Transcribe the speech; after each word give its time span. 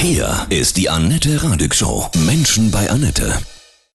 Hier 0.00 0.46
ist 0.48 0.76
die 0.76 0.88
Annette 0.88 1.42
Radig 1.42 1.74
Show. 1.74 2.06
Menschen 2.24 2.70
bei 2.70 2.88
Annette. 2.88 3.36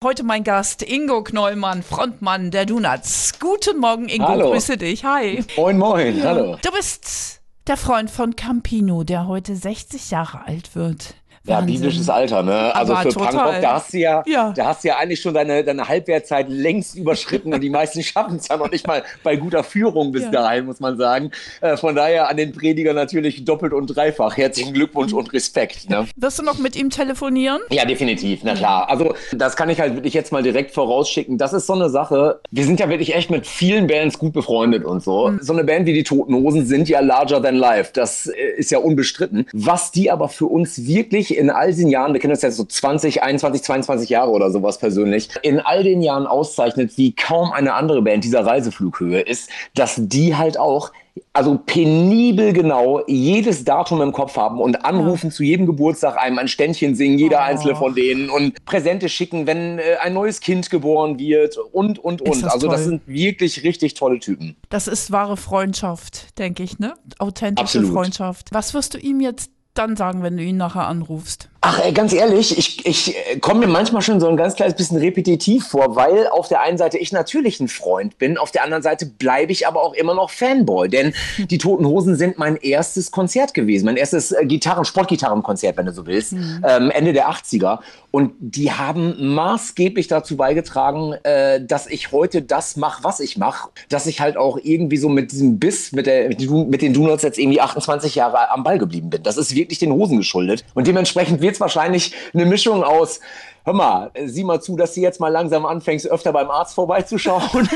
Heute 0.03 0.23
mein 0.23 0.45
Gast 0.45 0.80
Ingo 0.80 1.23
Knollmann, 1.23 1.83
Frontmann 1.83 2.50
der 2.50 2.65
Donuts. 2.65 3.34
Guten 3.38 3.79
Morgen, 3.79 4.09
Ingo. 4.09 4.27
Hallo. 4.27 4.51
Grüße 4.51 4.79
dich. 4.79 5.05
Hi. 5.05 5.45
Moin, 5.59 5.77
moin, 5.77 6.23
hallo. 6.25 6.57
Du 6.63 6.71
bist 6.73 7.43
der 7.67 7.77
Freund 7.77 8.11
von 8.11 8.35
Campino, 8.35 9.05
der 9.05 9.27
heute 9.27 9.55
60 9.55 10.11
Jahre 10.11 10.47
alt 10.47 10.75
wird. 10.75 11.17
Ja, 11.46 11.62
biblisches 11.62 12.11
Alter, 12.11 12.43
ne? 12.43 12.75
Also 12.75 12.93
Aber 12.93 13.02
für 13.02 13.09
total. 13.09 13.32
Punkrock, 13.32 13.62
da 13.62 13.73
hast 13.73 13.95
du 13.95 13.98
ja, 13.98 14.23
Ja. 14.27 14.52
da 14.54 14.66
hast 14.66 14.84
du 14.84 14.88
ja 14.88 14.98
eigentlich 14.98 15.20
schon 15.23 15.32
deine, 15.32 15.64
deine 15.64 15.88
Halbwertzeit 15.88 16.50
längst 16.50 16.96
überschritten 16.96 17.55
und 17.55 17.62
die 17.62 17.70
meisten 17.70 18.02
schaffen 18.05 18.36
es 18.36 18.48
ja 18.48 18.59
noch 18.59 18.70
nicht 18.70 18.86
mal 18.86 19.02
bei 19.23 19.36
guter 19.36 19.64
Führung 19.64 20.12
bis 20.12 20.24
Ja. 20.24 20.30
dahin, 20.30 20.66
muss 20.66 20.80
man 20.80 20.98
sagen. 20.98 21.30
Äh, 21.62 21.79
von 21.79 21.95
daher 21.96 22.29
an 22.29 22.37
den 22.37 22.52
Prediger 22.52 22.92
natürlich 22.92 23.42
doppelt 23.46 23.73
und 23.73 23.87
dreifach. 23.87 24.37
Herzlichen 24.37 24.74
Glückwunsch 24.74 25.14
und 25.14 25.32
Respekt. 25.32 25.88
Ne? 25.88 26.06
Wirst 26.16 26.38
du 26.38 26.42
noch 26.42 26.59
mit 26.59 26.77
ihm 26.77 26.91
telefonieren? 26.91 27.61
Ja, 27.70 27.87
definitiv, 27.87 28.41
na 28.43 28.54
klar. 28.54 28.91
Also 28.91 29.15
das 29.32 29.57
kann 29.57 29.70
ich 29.70 29.80
halt 29.80 29.95
wirklich 29.95 30.12
jetzt 30.12 30.32
mal 30.32 30.43
direkt 30.43 30.73
vorausschicken. 30.73 31.38
Das 31.38 31.54
ist 31.54 31.66
so 31.66 31.73
eine 31.73 31.88
Sache. 31.88 32.41
Wir 32.51 32.65
sind 32.65 32.80
ja 32.80 32.91
wirklich 32.91 33.15
echt 33.15 33.30
mit 33.30 33.46
vielen 33.46 33.87
Bands 33.87 34.18
gut 34.18 34.34
befreundet 34.34 34.84
und 34.84 35.02
so. 35.02 35.32
So 35.41 35.54
eine 35.54 35.65
Band 35.65 35.87
wie 35.87 35.95
die 35.95 36.04
Toten 36.04 36.34
Hosen 36.34 36.66
sind 36.66 36.91
ja 36.91 37.01
larger 37.01 37.43
than 37.43 37.54
life. 37.54 37.93
Das 37.95 38.27
äh, 38.27 38.34
ist 38.59 38.70
ja 38.70 38.79
unbestritten. 38.79 39.46
Was 39.54 39.91
die 39.91 40.10
aber 40.10 40.29
für 40.29 40.45
uns 40.46 40.87
wirklich 40.87 41.30
in 41.37 41.51
all 41.51 41.69
diesen 41.69 41.91
Jahren, 41.91 42.12
wir 42.12 42.20
kennen 42.20 42.33
das 42.33 42.43
jetzt 42.43 42.57
so 42.57 42.65
20, 42.65 43.23
21, 43.23 43.62
22 43.62 44.09
Jahre 44.11 44.30
oder 44.30 44.51
sowas 44.51 44.79
persönlich, 44.79 45.29
in 45.43 45.61
all 45.61 45.83
den 45.83 46.02
Jahren 46.02 46.27
auszeichnet, 46.27 46.97
wie 46.97 47.15
kaum 47.15 47.52
eine 47.52 47.75
andere 47.75 48.02
Band 48.02 48.25
dieser 48.25 48.45
Reiseflughöhe 48.47 49.21
ist, 49.21 49.51
dass 49.74 49.97
die 49.98 50.37
halt 50.37 50.59
auch 50.59 50.93
also 51.33 51.59
penibel 51.66 52.52
genau 52.52 53.02
jedes 53.07 53.65
Datum 53.65 54.01
im 54.01 54.12
Kopf 54.12 54.37
haben 54.37 54.61
und 54.61 54.85
anrufen 54.85 55.30
zu 55.30 55.43
jedem 55.43 55.66
Geburtstag 55.66 56.16
einem 56.16 56.38
ein 56.38 56.48
Ständchen 56.48 56.95
singen, 56.95 57.19
jeder 57.19 57.38
Oh. 57.38 57.43
einzelne 57.43 57.74
von 57.77 57.95
denen 57.95 58.30
und 58.30 58.65
Präsente 58.65 59.09
schicken, 59.09 59.47
wenn 59.47 59.79
äh, 59.80 59.97
ein 60.01 60.15
neues 60.15 60.41
Kind 60.41 60.71
geboren 60.71 61.19
wird 61.19 61.57
und, 61.73 61.99
und, 61.99 62.23
und. 62.23 62.43
das 62.43 62.52
Also 62.52 62.69
das 62.69 62.82
toll. 62.82 62.91
sind 62.91 63.09
wirklich 63.09 63.65
richtig 63.65 63.95
tolle 63.95 64.19
Typen. 64.21 64.56
Das 64.71 64.87
ist 64.88 65.10
wahre 65.10 65.37
Freundschaft, 65.37 66.38
denke 66.38 66.62
ich, 66.62 66.78
ne? 66.78 66.94
Authentische 67.19 67.78
Absolut. 67.78 67.93
Freundschaft. 67.93 68.49
Was 68.53 68.72
wirst 68.75 68.94
du 68.94 68.99
ihm 68.99 69.21
jetzt 69.21 69.50
dann 69.75 69.97
sagen, 69.97 70.22
wenn 70.22 70.37
du 70.37 70.43
ihn 70.43 70.56
nachher 70.56 70.87
anrufst? 70.87 71.50
Ach, 71.62 71.78
ey, 71.84 71.93
ganz 71.93 72.15
ehrlich, 72.15 72.56
ich, 72.56 72.87
ich 72.87 73.15
äh, 73.15 73.39
komme 73.39 73.61
mir 73.61 73.66
manchmal 73.66 74.00
schon 74.00 74.19
so 74.19 74.27
ein 74.28 74.39
ganz 74.39 74.55
kleines 74.55 74.75
bisschen 74.77 74.97
repetitiv 74.97 75.66
vor, 75.69 75.94
weil 75.94 76.27
auf 76.28 76.49
der 76.49 76.62
einen 76.62 76.78
Seite 76.78 76.97
ich 76.97 77.12
natürlich 77.12 77.61
ein 77.61 77.69
Freund 77.69 78.16
bin, 78.16 78.39
auf 78.39 78.50
der 78.50 78.65
anderen 78.65 78.83
Seite 78.83 79.05
bleibe 79.05 79.53
ich 79.53 79.66
aber 79.66 79.83
auch 79.83 79.93
immer 79.93 80.15
noch 80.15 80.31
Fanboy, 80.31 80.88
denn 80.88 81.12
die 81.37 81.59
Toten 81.59 81.84
Hosen 81.84 82.16
sind 82.16 82.38
mein 82.38 82.56
erstes 82.56 83.11
Konzert 83.11 83.53
gewesen, 83.53 83.84
mein 83.84 83.99
erstes 83.99 84.33
äh, 84.33 84.47
Gitarren, 84.47 84.87
Sportgitarrenkonzert, 84.87 85.77
wenn 85.77 85.84
du 85.84 85.93
so 85.93 86.06
willst, 86.06 86.33
ähm, 86.33 86.91
Ende 86.91 87.12
der 87.12 87.28
80er. 87.28 87.81
Und 88.12 88.33
die 88.41 88.72
haben 88.72 89.34
maßgeblich 89.34 90.09
dazu 90.09 90.37
beigetragen, 90.38 91.12
äh, 91.25 91.61
dass 91.65 91.87
ich 91.87 92.11
heute 92.11 92.41
das 92.41 92.77
mache, 92.77 93.05
was 93.05 93.21
ich 93.21 93.37
mache, 93.37 93.69
dass 93.91 94.06
ich 94.06 94.21
halt 94.21 94.37
auch 94.38 94.59
irgendwie 94.61 94.97
so 94.97 95.09
mit 95.11 95.31
diesem 95.31 95.59
Biss, 95.61 95.93
mit, 95.93 96.06
der, 96.06 96.27
mit, 96.28 96.41
den- 96.41 96.71
mit 96.71 96.81
den 96.83 96.94
Donuts 96.94 97.22
jetzt 97.22 97.38
irgendwie 97.38 97.61
28 97.61 98.15
Jahre 98.15 98.50
am 98.50 98.65
Ball 98.65 98.78
geblieben 98.78 99.11
bin. 99.11 99.22
Das 99.22 99.37
ist 99.37 99.55
wirklich 99.55 99.78
den 99.78 99.93
Hosen 99.93 100.16
geschuldet. 100.16 100.65
Und 100.75 100.87
dementsprechend 100.88 101.41
wird 101.43 101.50
es 101.54 101.60
wahrscheinlich 101.60 102.15
eine 102.34 102.47
Mischung 102.47 102.84
aus, 102.84 103.20
hör 103.65 103.72
mal, 103.72 104.11
sieh 104.27 104.44
mal 104.44 104.61
zu, 104.61 104.77
dass 104.77 104.94
du 104.94 105.00
jetzt 105.00 105.21
mal 105.21 105.28
langsam 105.28 105.66
anfängst, 105.66 106.06
öfter 106.09 106.33
beim 106.33 106.50
Arzt 106.50 106.75
vorbeizuschauen. 106.75 107.43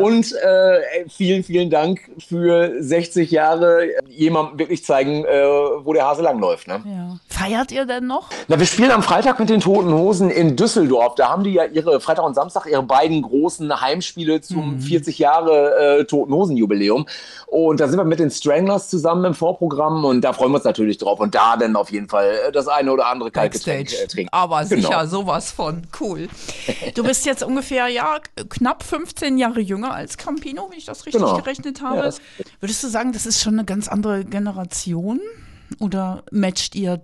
Und 0.00 0.34
äh, 0.34 1.08
vielen, 1.08 1.44
vielen 1.44 1.70
Dank 1.70 2.00
für 2.18 2.72
60 2.82 3.30
Jahre 3.30 3.88
jemandem 4.08 4.58
wirklich 4.58 4.84
zeigen, 4.84 5.24
äh, 5.24 5.44
wo 5.84 5.92
der 5.92 6.06
Hase 6.06 6.22
langläuft. 6.22 6.66
Ne? 6.66 6.82
Ja. 6.84 7.18
Feiert 7.28 7.72
ihr 7.72 7.86
denn 7.86 8.06
noch? 8.06 8.28
Na, 8.48 8.58
wir 8.58 8.66
spielen 8.66 8.90
am 8.90 9.02
Freitag 9.02 9.38
mit 9.38 9.48
den 9.48 9.60
Toten 9.60 9.92
Hosen 9.92 10.30
in 10.30 10.56
Düsseldorf. 10.56 11.14
Da 11.14 11.28
haben 11.28 11.44
die 11.44 11.52
ja 11.52 11.64
ihre 11.64 12.00
Freitag 12.00 12.24
und 12.24 12.34
Samstag 12.34 12.66
ihre 12.66 12.82
beiden 12.82 13.22
großen 13.22 13.80
Heimspiele 13.80 14.40
zum 14.40 14.80
40 14.80 15.18
Jahre 15.18 16.00
äh, 16.00 16.04
Toten 16.04 16.32
Hosen 16.32 16.56
Jubiläum. 16.56 17.06
Und 17.46 17.80
da 17.80 17.88
sind 17.88 17.98
wir 17.98 18.04
mit 18.04 18.18
den 18.18 18.30
Stranglers 18.30 18.88
zusammen 18.88 19.24
im 19.24 19.34
Vorprogramm 19.34 20.04
und 20.04 20.22
da 20.22 20.32
freuen 20.32 20.50
wir 20.52 20.56
uns 20.56 20.64
natürlich 20.64 20.98
drauf. 20.98 21.20
Und 21.20 21.34
da 21.34 21.56
dann 21.56 21.76
auf 21.76 21.90
jeden 21.90 22.08
Fall 22.08 22.30
äh, 22.48 22.52
das 22.52 22.68
eine 22.68 22.92
oder 22.92 23.06
andere 23.06 23.30
Kaltgetränk 23.30 23.92
äh, 23.92 24.06
trinken. 24.06 24.28
Aber 24.32 24.47
Genau. 24.48 24.88
sicher, 24.88 25.06
sowas 25.06 25.50
von. 25.50 25.86
Cool. 26.00 26.28
Du 26.94 27.02
bist 27.04 27.24
jetzt 27.26 27.42
ungefähr, 27.42 27.88
ja, 27.88 28.18
knapp 28.48 28.82
15 28.82 29.38
Jahre 29.38 29.60
jünger 29.60 29.92
als 29.94 30.16
Campino, 30.16 30.68
wenn 30.70 30.78
ich 30.78 30.84
das 30.86 31.06
richtig 31.06 31.20
Genau. 31.22 31.36
gerechnet 31.36 31.80
Ja, 31.80 31.88
habe. 31.90 32.02
das- 32.02 32.20
Würdest 32.60 32.82
du 32.82 32.88
sagen, 32.88 33.12
das 33.12 33.26
ist 33.26 33.40
schon 33.42 33.54
eine 33.54 33.64
ganz 33.64 33.88
andere 33.88 34.24
Generation? 34.24 35.20
Oder 35.80 36.22
matcht 36.30 36.74
ihr 36.74 37.00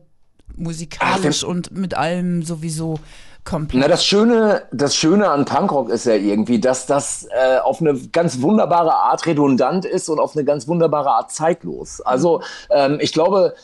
musikalisch 0.57 1.45
Ach, 1.45 1.49
und 1.49 1.71
mit 1.73 1.95
allem 1.95 2.43
sowieso 2.43 2.99
komplett? 3.45 3.83
Na, 3.83 3.89
das 3.89 4.05
Schöne, 4.07 4.63
das 4.73 4.97
Schöne 4.97 5.29
an 5.29 5.45
Punkrock 5.45 5.91
ist 5.91 6.07
ja 6.07 6.15
irgendwie, 6.15 6.61
dass 6.61 6.87
das 6.87 7.25
äh, 7.31 7.59
auf 7.59 7.81
eine 7.81 7.95
ganz 8.13 8.41
wunderbare 8.41 8.95
Art 8.95 9.27
redundant 9.27 9.85
ist 9.85 10.09
und 10.09 10.19
auf 10.19 10.35
eine 10.37 10.45
ganz 10.45 10.67
wunderbare 10.69 11.11
Art 11.11 11.31
zeitlos. 11.33 12.01
Also 12.01 12.43
ähm, 12.71 12.99
ich 13.01 13.13
glaube, 13.13 13.55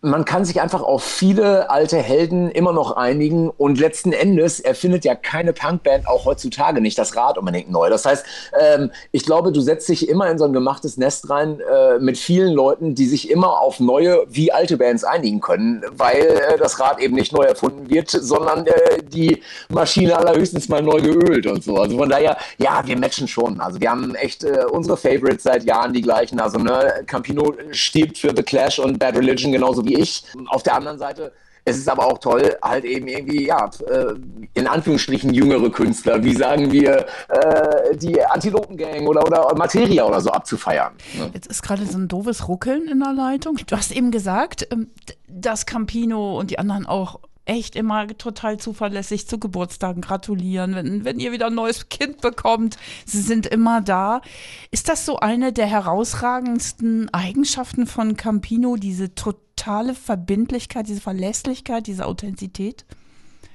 man 0.00 0.24
kann 0.24 0.44
sich 0.44 0.60
einfach 0.60 0.82
auf 0.82 1.02
viele 1.02 1.70
alte 1.70 1.98
Helden 1.98 2.50
immer 2.50 2.72
noch 2.72 2.96
einigen 2.96 3.50
und 3.50 3.78
letzten 3.78 4.12
Endes 4.12 4.60
erfindet 4.60 5.04
ja 5.04 5.14
keine 5.14 5.52
Punkband 5.52 6.06
auch 6.06 6.24
heutzutage 6.24 6.80
nicht 6.80 6.98
das 6.98 7.16
Rad 7.16 7.38
unbedingt 7.38 7.70
neu. 7.70 7.90
Das 7.90 8.04
heißt, 8.04 8.24
ähm, 8.60 8.90
ich 9.12 9.24
glaube, 9.24 9.52
du 9.52 9.60
setzt 9.60 9.88
dich 9.88 10.08
immer 10.08 10.30
in 10.30 10.38
so 10.38 10.44
ein 10.44 10.52
gemachtes 10.52 10.96
Nest 10.96 11.30
rein 11.30 11.60
äh, 11.60 11.98
mit 11.98 12.18
vielen 12.18 12.52
Leuten, 12.52 12.94
die 12.94 13.06
sich 13.06 13.30
immer 13.30 13.60
auf 13.60 13.80
neue 13.80 14.24
wie 14.28 14.52
alte 14.52 14.76
Bands 14.76 15.04
einigen 15.04 15.40
können, 15.40 15.82
weil 15.92 16.22
äh, 16.22 16.58
das 16.58 16.80
Rad 16.80 17.00
eben 17.00 17.14
nicht 17.14 17.32
neu 17.32 17.44
erfunden 17.44 17.88
wird, 17.90 18.10
sondern 18.10 18.66
äh, 18.66 19.02
die 19.02 19.42
Maschine 19.68 20.16
allerhöchstens 20.16 20.68
mal 20.68 20.82
neu 20.82 21.00
geölt 21.00 21.46
und 21.46 21.64
so. 21.64 21.76
Also 21.76 21.96
von 21.96 22.08
daher, 22.08 22.36
ja, 22.58 22.82
wir 22.84 22.98
matchen 22.98 23.28
schon. 23.28 23.60
Also 23.60 23.80
wir 23.80 23.90
haben 23.90 24.14
echt 24.14 24.44
äh, 24.44 24.64
unsere 24.70 24.96
Favorites 24.96 25.42
seit 25.44 25.64
Jahren 25.64 25.92
die 25.92 26.02
gleichen. 26.02 26.40
Also 26.40 26.58
ne, 26.58 27.04
Campino 27.06 27.54
stirbt 27.70 28.18
für 28.18 28.32
The 28.34 28.42
Clash 28.42 28.78
und 28.78 28.98
Bad 28.98 29.16
Religion 29.16 29.52
genauso 29.52 29.77
wie 29.84 29.98
ich. 29.98 30.24
Auf 30.48 30.62
der 30.62 30.74
anderen 30.74 30.98
Seite 30.98 31.32
es 31.68 31.76
ist 31.76 31.88
aber 31.88 32.06
auch 32.06 32.18
toll, 32.18 32.56
halt 32.62 32.84
eben 32.84 33.08
irgendwie, 33.08 33.46
ja, 33.46 33.70
äh, 33.88 34.14
in 34.54 34.66
Anführungsstrichen 34.66 35.34
jüngere 35.34 35.70
Künstler, 35.70 36.22
wie 36.24 36.34
sagen 36.34 36.72
wir, 36.72 37.06
äh, 37.28 37.96
die 37.96 38.24
Antilopengang 38.24 39.06
oder, 39.06 39.26
oder 39.26 39.54
Materia 39.54 40.04
oder 40.04 40.20
so 40.20 40.30
abzufeiern. 40.30 40.94
Ne? 41.18 41.30
Jetzt 41.34 41.46
ist 41.46 41.62
gerade 41.62 41.84
so 41.86 41.98
ein 41.98 42.08
doofes 42.08 42.48
Ruckeln 42.48 42.88
in 42.88 43.00
der 43.00 43.12
Leitung. 43.12 43.58
Du 43.66 43.76
hast 43.76 43.92
eben 43.92 44.10
gesagt, 44.10 44.66
ähm, 44.72 44.88
dass 45.28 45.66
Campino 45.66 46.38
und 46.38 46.50
die 46.50 46.58
anderen 46.58 46.86
auch 46.86 47.20
echt 47.44 47.76
immer 47.76 48.06
total 48.08 48.58
zuverlässig 48.58 49.26
zu 49.26 49.38
Geburtstagen 49.38 50.02
gratulieren, 50.02 50.74
wenn, 50.74 51.04
wenn 51.04 51.18
ihr 51.18 51.32
wieder 51.32 51.46
ein 51.46 51.54
neues 51.54 51.88
Kind 51.88 52.20
bekommt. 52.20 52.76
Sie 53.06 53.22
sind 53.22 53.46
immer 53.46 53.80
da. 53.80 54.20
Ist 54.70 54.88
das 54.88 55.06
so 55.06 55.18
eine 55.18 55.52
der 55.52 55.66
herausragendsten 55.66 57.12
Eigenschaften 57.12 57.86
von 57.86 58.16
Campino, 58.16 58.76
diese 58.76 59.14
totale 59.58 59.94
Verbindlichkeit, 59.94 60.88
diese 60.88 61.00
Verlässlichkeit, 61.00 61.86
diese 61.86 62.06
Authentizität? 62.06 62.84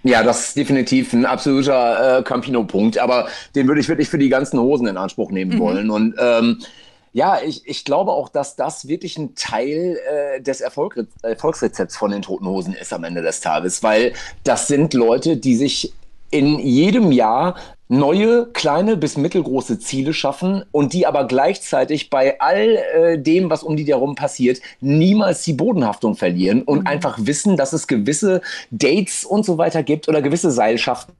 Ja, 0.03 0.21
das 0.21 0.49
ist 0.49 0.57
definitiv 0.57 1.13
ein 1.13 1.25
absoluter 1.25 2.19
äh, 2.19 2.23
Campino-Punkt, 2.23 2.97
aber 2.97 3.27
den 3.55 3.67
würde 3.67 3.79
ich 3.79 3.87
wirklich 3.87 4.09
für 4.09 4.17
die 4.17 4.29
ganzen 4.29 4.59
Hosen 4.59 4.87
in 4.87 4.97
Anspruch 4.97 5.31
nehmen 5.31 5.59
wollen. 5.59 5.89
Und 5.89 6.15
ähm, 6.19 6.59
ja, 7.13 7.39
ich, 7.41 7.65
ich 7.65 7.85
glaube 7.85 8.11
auch, 8.11 8.27
dass 8.27 8.57
das 8.57 8.87
wirklich 8.87 9.17
ein 9.17 9.33
Teil 9.35 9.97
äh, 10.11 10.41
des 10.41 10.59
Erfolg, 10.59 11.07
Erfolgsrezepts 11.21 11.95
von 11.95 12.11
den 12.11 12.21
Toten 12.21 12.45
Hosen 12.47 12.73
ist 12.73 12.91
am 12.91 13.05
Ende 13.05 13.21
des 13.21 13.39
Tages, 13.39 13.81
weil 13.81 14.13
das 14.43 14.67
sind 14.67 14.93
Leute, 14.93 15.37
die 15.37 15.55
sich 15.55 15.93
in 16.31 16.59
jedem 16.59 17.11
Jahr 17.11 17.55
neue, 17.93 18.47
kleine 18.47 18.97
bis 18.97 19.17
mittelgroße 19.17 19.79
Ziele 19.79 20.13
schaffen 20.13 20.63
und 20.71 20.93
die 20.93 21.05
aber 21.05 21.25
gleichzeitig 21.27 22.09
bei 22.09 22.39
all 22.39 22.77
äh, 22.93 23.19
dem, 23.19 23.49
was 23.49 23.63
um 23.63 23.77
die 23.77 23.85
herum 23.85 24.15
passiert, 24.15 24.61
niemals 24.81 25.43
die 25.43 25.53
Bodenhaftung 25.53 26.15
verlieren 26.15 26.63
und 26.63 26.87
einfach 26.87 27.19
wissen, 27.21 27.55
dass 27.55 27.71
es 27.71 27.87
gewisse 27.87 28.41
Dates 28.71 29.23
und 29.23 29.45
so 29.45 29.57
weiter 29.57 29.83
gibt 29.83 30.09
oder 30.09 30.21
gewisse 30.21 30.51
Seilschaften, 30.51 31.13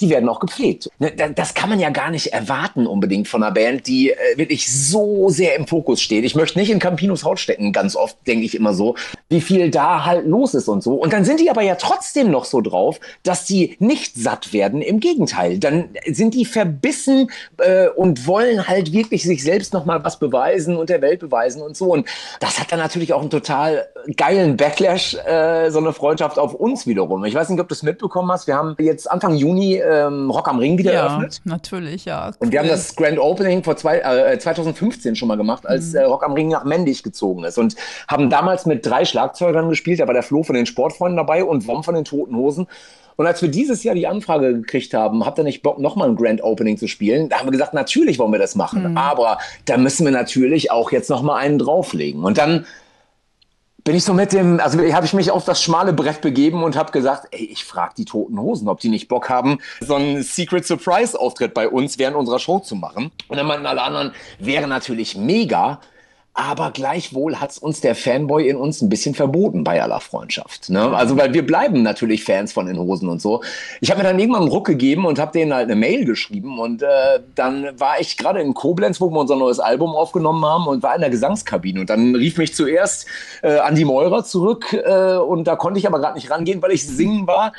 die 0.00 0.10
werden 0.10 0.28
auch 0.28 0.40
gepflegt. 0.40 0.88
Ne, 0.98 1.12
da- 1.16 1.28
Das 1.28 1.54
kann 1.54 1.68
man 1.68 1.80
ja 1.80 1.90
gar 1.90 2.10
nicht 2.10 2.28
erwarten 2.28 2.86
unbedingt 2.86 3.28
von 3.28 3.42
einer 3.42 3.52
Band, 3.52 3.86
die 3.86 4.10
äh, 4.10 4.16
wirklich 4.36 4.70
so 4.72 5.28
sehr 5.28 5.56
im 5.56 5.66
Fokus 5.66 6.00
steht. 6.00 6.24
Ich 6.24 6.34
möchte 6.34 6.58
nicht 6.58 6.70
in 6.70 6.78
Campinos 6.78 7.24
Haut 7.24 7.38
stecken, 7.40 7.72
ganz 7.72 7.96
oft 7.96 8.16
denke 8.26 8.44
ich 8.44 8.54
immer 8.54 8.74
so, 8.74 8.94
wie 9.28 9.40
viel 9.40 9.70
da 9.70 10.04
halt 10.04 10.26
los 10.26 10.54
ist 10.54 10.68
und 10.68 10.82
so. 10.82 10.94
Und 10.94 11.12
dann 11.12 11.24
sind 11.24 11.40
die 11.40 11.50
aber 11.50 11.62
ja 11.62 11.74
trotzdem 11.74 12.30
noch 12.30 12.44
so 12.44 12.60
drauf, 12.60 13.00
dass 13.22 13.44
die 13.44 13.76
nicht 13.78 14.14
satt 14.16 14.52
werden. 14.52 14.82
Im 14.82 15.00
Gegenteil, 15.00 15.58
dann 15.58 15.90
sind 16.06 16.34
die 16.34 16.44
verbissen 16.44 17.30
äh, 17.58 17.88
und 17.88 18.26
wollen 18.26 18.66
halt 18.68 18.92
wirklich 18.92 19.22
sich 19.24 19.42
selbst 19.42 19.72
noch 19.72 19.84
mal 19.84 20.04
was 20.04 20.18
beweisen 20.18 20.76
und 20.76 20.88
der 20.90 21.00
Welt 21.02 21.20
beweisen 21.20 21.62
und 21.62 21.76
so. 21.76 21.92
Und 21.92 22.06
das 22.40 22.58
hat 22.60 22.72
dann 22.72 22.78
natürlich 22.78 23.12
auch 23.12 23.20
einen 23.20 23.30
total 23.30 23.86
geilen 24.16 24.56
Backlash, 24.56 25.14
äh, 25.26 25.70
so 25.70 25.78
eine 25.78 25.92
Freundschaft 25.92 26.38
auf 26.38 26.54
uns 26.54 26.86
wiederum. 26.86 27.24
Ich 27.24 27.34
weiß 27.34 27.48
nicht, 27.48 27.60
ob 27.60 27.68
du 27.68 27.74
es 27.74 27.82
mitbekommen 27.82 28.30
hast. 28.30 28.46
Wir 28.46 28.54
haben 28.56 28.76
jetzt 28.78 29.10
Anfang 29.10 29.34
Juni 29.34 29.65
Juni 29.74 29.82
ähm, 29.82 30.30
Rock 30.30 30.48
am 30.48 30.58
Ring 30.58 30.78
wieder 30.78 30.92
ja, 30.92 31.06
eröffnet. 31.06 31.40
natürlich, 31.44 32.04
ja. 32.04 32.30
Und 32.38 32.52
wir 32.52 32.58
haben 32.60 32.68
das 32.68 32.94
Grand 32.96 33.18
Opening 33.18 33.62
vor 33.64 33.76
zwei, 33.76 33.98
äh, 33.98 34.38
2015 34.38 35.16
schon 35.16 35.28
mal 35.28 35.36
gemacht, 35.36 35.66
als 35.66 35.92
Mhm. 35.92 35.98
äh, 35.98 36.02
Rock 36.04 36.24
am 36.24 36.32
Ring 36.32 36.48
nach 36.48 36.64
Mendig 36.64 37.02
gezogen 37.02 37.44
ist. 37.44 37.58
Und 37.58 37.76
haben 38.08 38.30
damals 38.30 38.66
mit 38.66 38.84
drei 38.86 39.04
Schlagzeugern 39.04 39.68
gespielt. 39.68 40.00
Da 40.00 40.06
war 40.06 40.14
der 40.14 40.22
Flo 40.22 40.42
von 40.42 40.54
den 40.54 40.66
Sportfreunden 40.66 41.16
dabei 41.16 41.44
und 41.44 41.66
Wom 41.66 41.82
von 41.84 41.94
den 41.94 42.04
Toten 42.04 42.36
Hosen. 42.36 42.66
Und 43.16 43.26
als 43.26 43.40
wir 43.40 43.48
dieses 43.48 43.82
Jahr 43.82 43.94
die 43.94 44.06
Anfrage 44.06 44.52
gekriegt 44.52 44.92
haben, 44.92 45.24
habt 45.24 45.38
ihr 45.38 45.44
nicht 45.44 45.62
Bock, 45.62 45.78
nochmal 45.78 46.08
ein 46.08 46.16
Grand 46.16 46.42
Opening 46.44 46.76
zu 46.76 46.86
spielen? 46.86 47.30
Da 47.30 47.38
haben 47.38 47.46
wir 47.46 47.52
gesagt, 47.52 47.72
natürlich 47.72 48.18
wollen 48.18 48.32
wir 48.32 48.38
das 48.38 48.54
machen. 48.56 48.90
Mhm. 48.90 48.98
Aber 48.98 49.38
da 49.64 49.78
müssen 49.78 50.04
wir 50.04 50.12
natürlich 50.12 50.70
auch 50.70 50.92
jetzt 50.92 51.08
nochmal 51.08 51.38
einen 51.38 51.58
drauflegen. 51.58 52.24
Und 52.24 52.36
dann 52.36 52.66
bin 53.86 53.94
ich 53.94 54.04
so 54.04 54.14
mit 54.14 54.32
dem, 54.32 54.58
also 54.58 54.80
habe 54.92 55.06
ich 55.06 55.12
mich 55.12 55.30
auf 55.30 55.44
das 55.44 55.62
schmale 55.62 55.92
Brett 55.92 56.20
begeben 56.20 56.64
und 56.64 56.74
habe 56.74 56.90
gesagt, 56.90 57.28
ey, 57.30 57.44
ich 57.44 57.64
frage 57.64 57.94
die 57.96 58.04
Toten 58.04 58.36
Hosen, 58.40 58.68
ob 58.68 58.80
die 58.80 58.88
nicht 58.88 59.06
Bock 59.06 59.30
haben, 59.30 59.58
so 59.80 59.94
einen 59.94 60.24
Secret 60.24 60.66
Surprise 60.66 61.18
Auftritt 61.18 61.54
bei 61.54 61.68
uns 61.68 61.96
während 61.96 62.16
unserer 62.16 62.40
Show 62.40 62.58
zu 62.58 62.74
machen. 62.74 63.12
Und 63.28 63.36
dann 63.36 63.46
meinten 63.46 63.64
alle 63.64 63.82
anderen, 63.82 64.12
wäre 64.40 64.66
natürlich 64.66 65.16
mega, 65.16 65.78
aber 66.36 66.70
gleichwohl 66.70 67.40
hat's 67.40 67.56
uns 67.56 67.80
der 67.80 67.94
Fanboy 67.94 68.46
in 68.46 68.56
uns 68.56 68.82
ein 68.82 68.90
bisschen 68.90 69.14
verboten 69.14 69.64
bei 69.64 69.82
aller 69.82 70.00
Freundschaft. 70.00 70.68
Ne? 70.68 70.94
Also 70.94 71.16
weil 71.16 71.32
wir 71.32 71.46
bleiben 71.46 71.82
natürlich 71.82 72.24
Fans 72.24 72.52
von 72.52 72.66
den 72.66 72.78
Hosen 72.78 73.08
und 73.08 73.22
so. 73.22 73.42
Ich 73.80 73.90
habe 73.90 74.02
mir 74.02 74.08
dann 74.08 74.18
irgendwann 74.18 74.42
einen 74.42 74.50
Ruck 74.50 74.66
gegeben 74.66 75.06
und 75.06 75.18
habe 75.18 75.32
denen 75.32 75.54
halt 75.54 75.64
eine 75.64 75.76
Mail 75.76 76.04
geschrieben 76.04 76.58
und 76.58 76.82
äh, 76.82 77.20
dann 77.34 77.68
war 77.78 78.00
ich 78.00 78.18
gerade 78.18 78.40
in 78.42 78.52
Koblenz, 78.52 79.00
wo 79.00 79.08
wir 79.08 79.18
unser 79.18 79.36
neues 79.36 79.60
Album 79.60 79.96
aufgenommen 79.96 80.44
haben 80.44 80.66
und 80.66 80.82
war 80.82 80.94
in 80.94 81.00
der 81.00 81.10
Gesangskabine 81.10 81.80
und 81.80 81.88
dann 81.88 82.14
rief 82.14 82.36
mich 82.36 82.54
zuerst 82.54 83.06
äh, 83.42 83.56
Andi 83.56 83.86
Meurer 83.86 84.22
zurück 84.22 84.74
äh, 84.74 85.16
und 85.16 85.44
da 85.44 85.56
konnte 85.56 85.80
ich 85.80 85.86
aber 85.86 86.00
gerade 86.00 86.14
nicht 86.14 86.30
rangehen, 86.30 86.60
weil 86.60 86.72
ich 86.72 86.86
singen 86.86 87.26
war. 87.26 87.54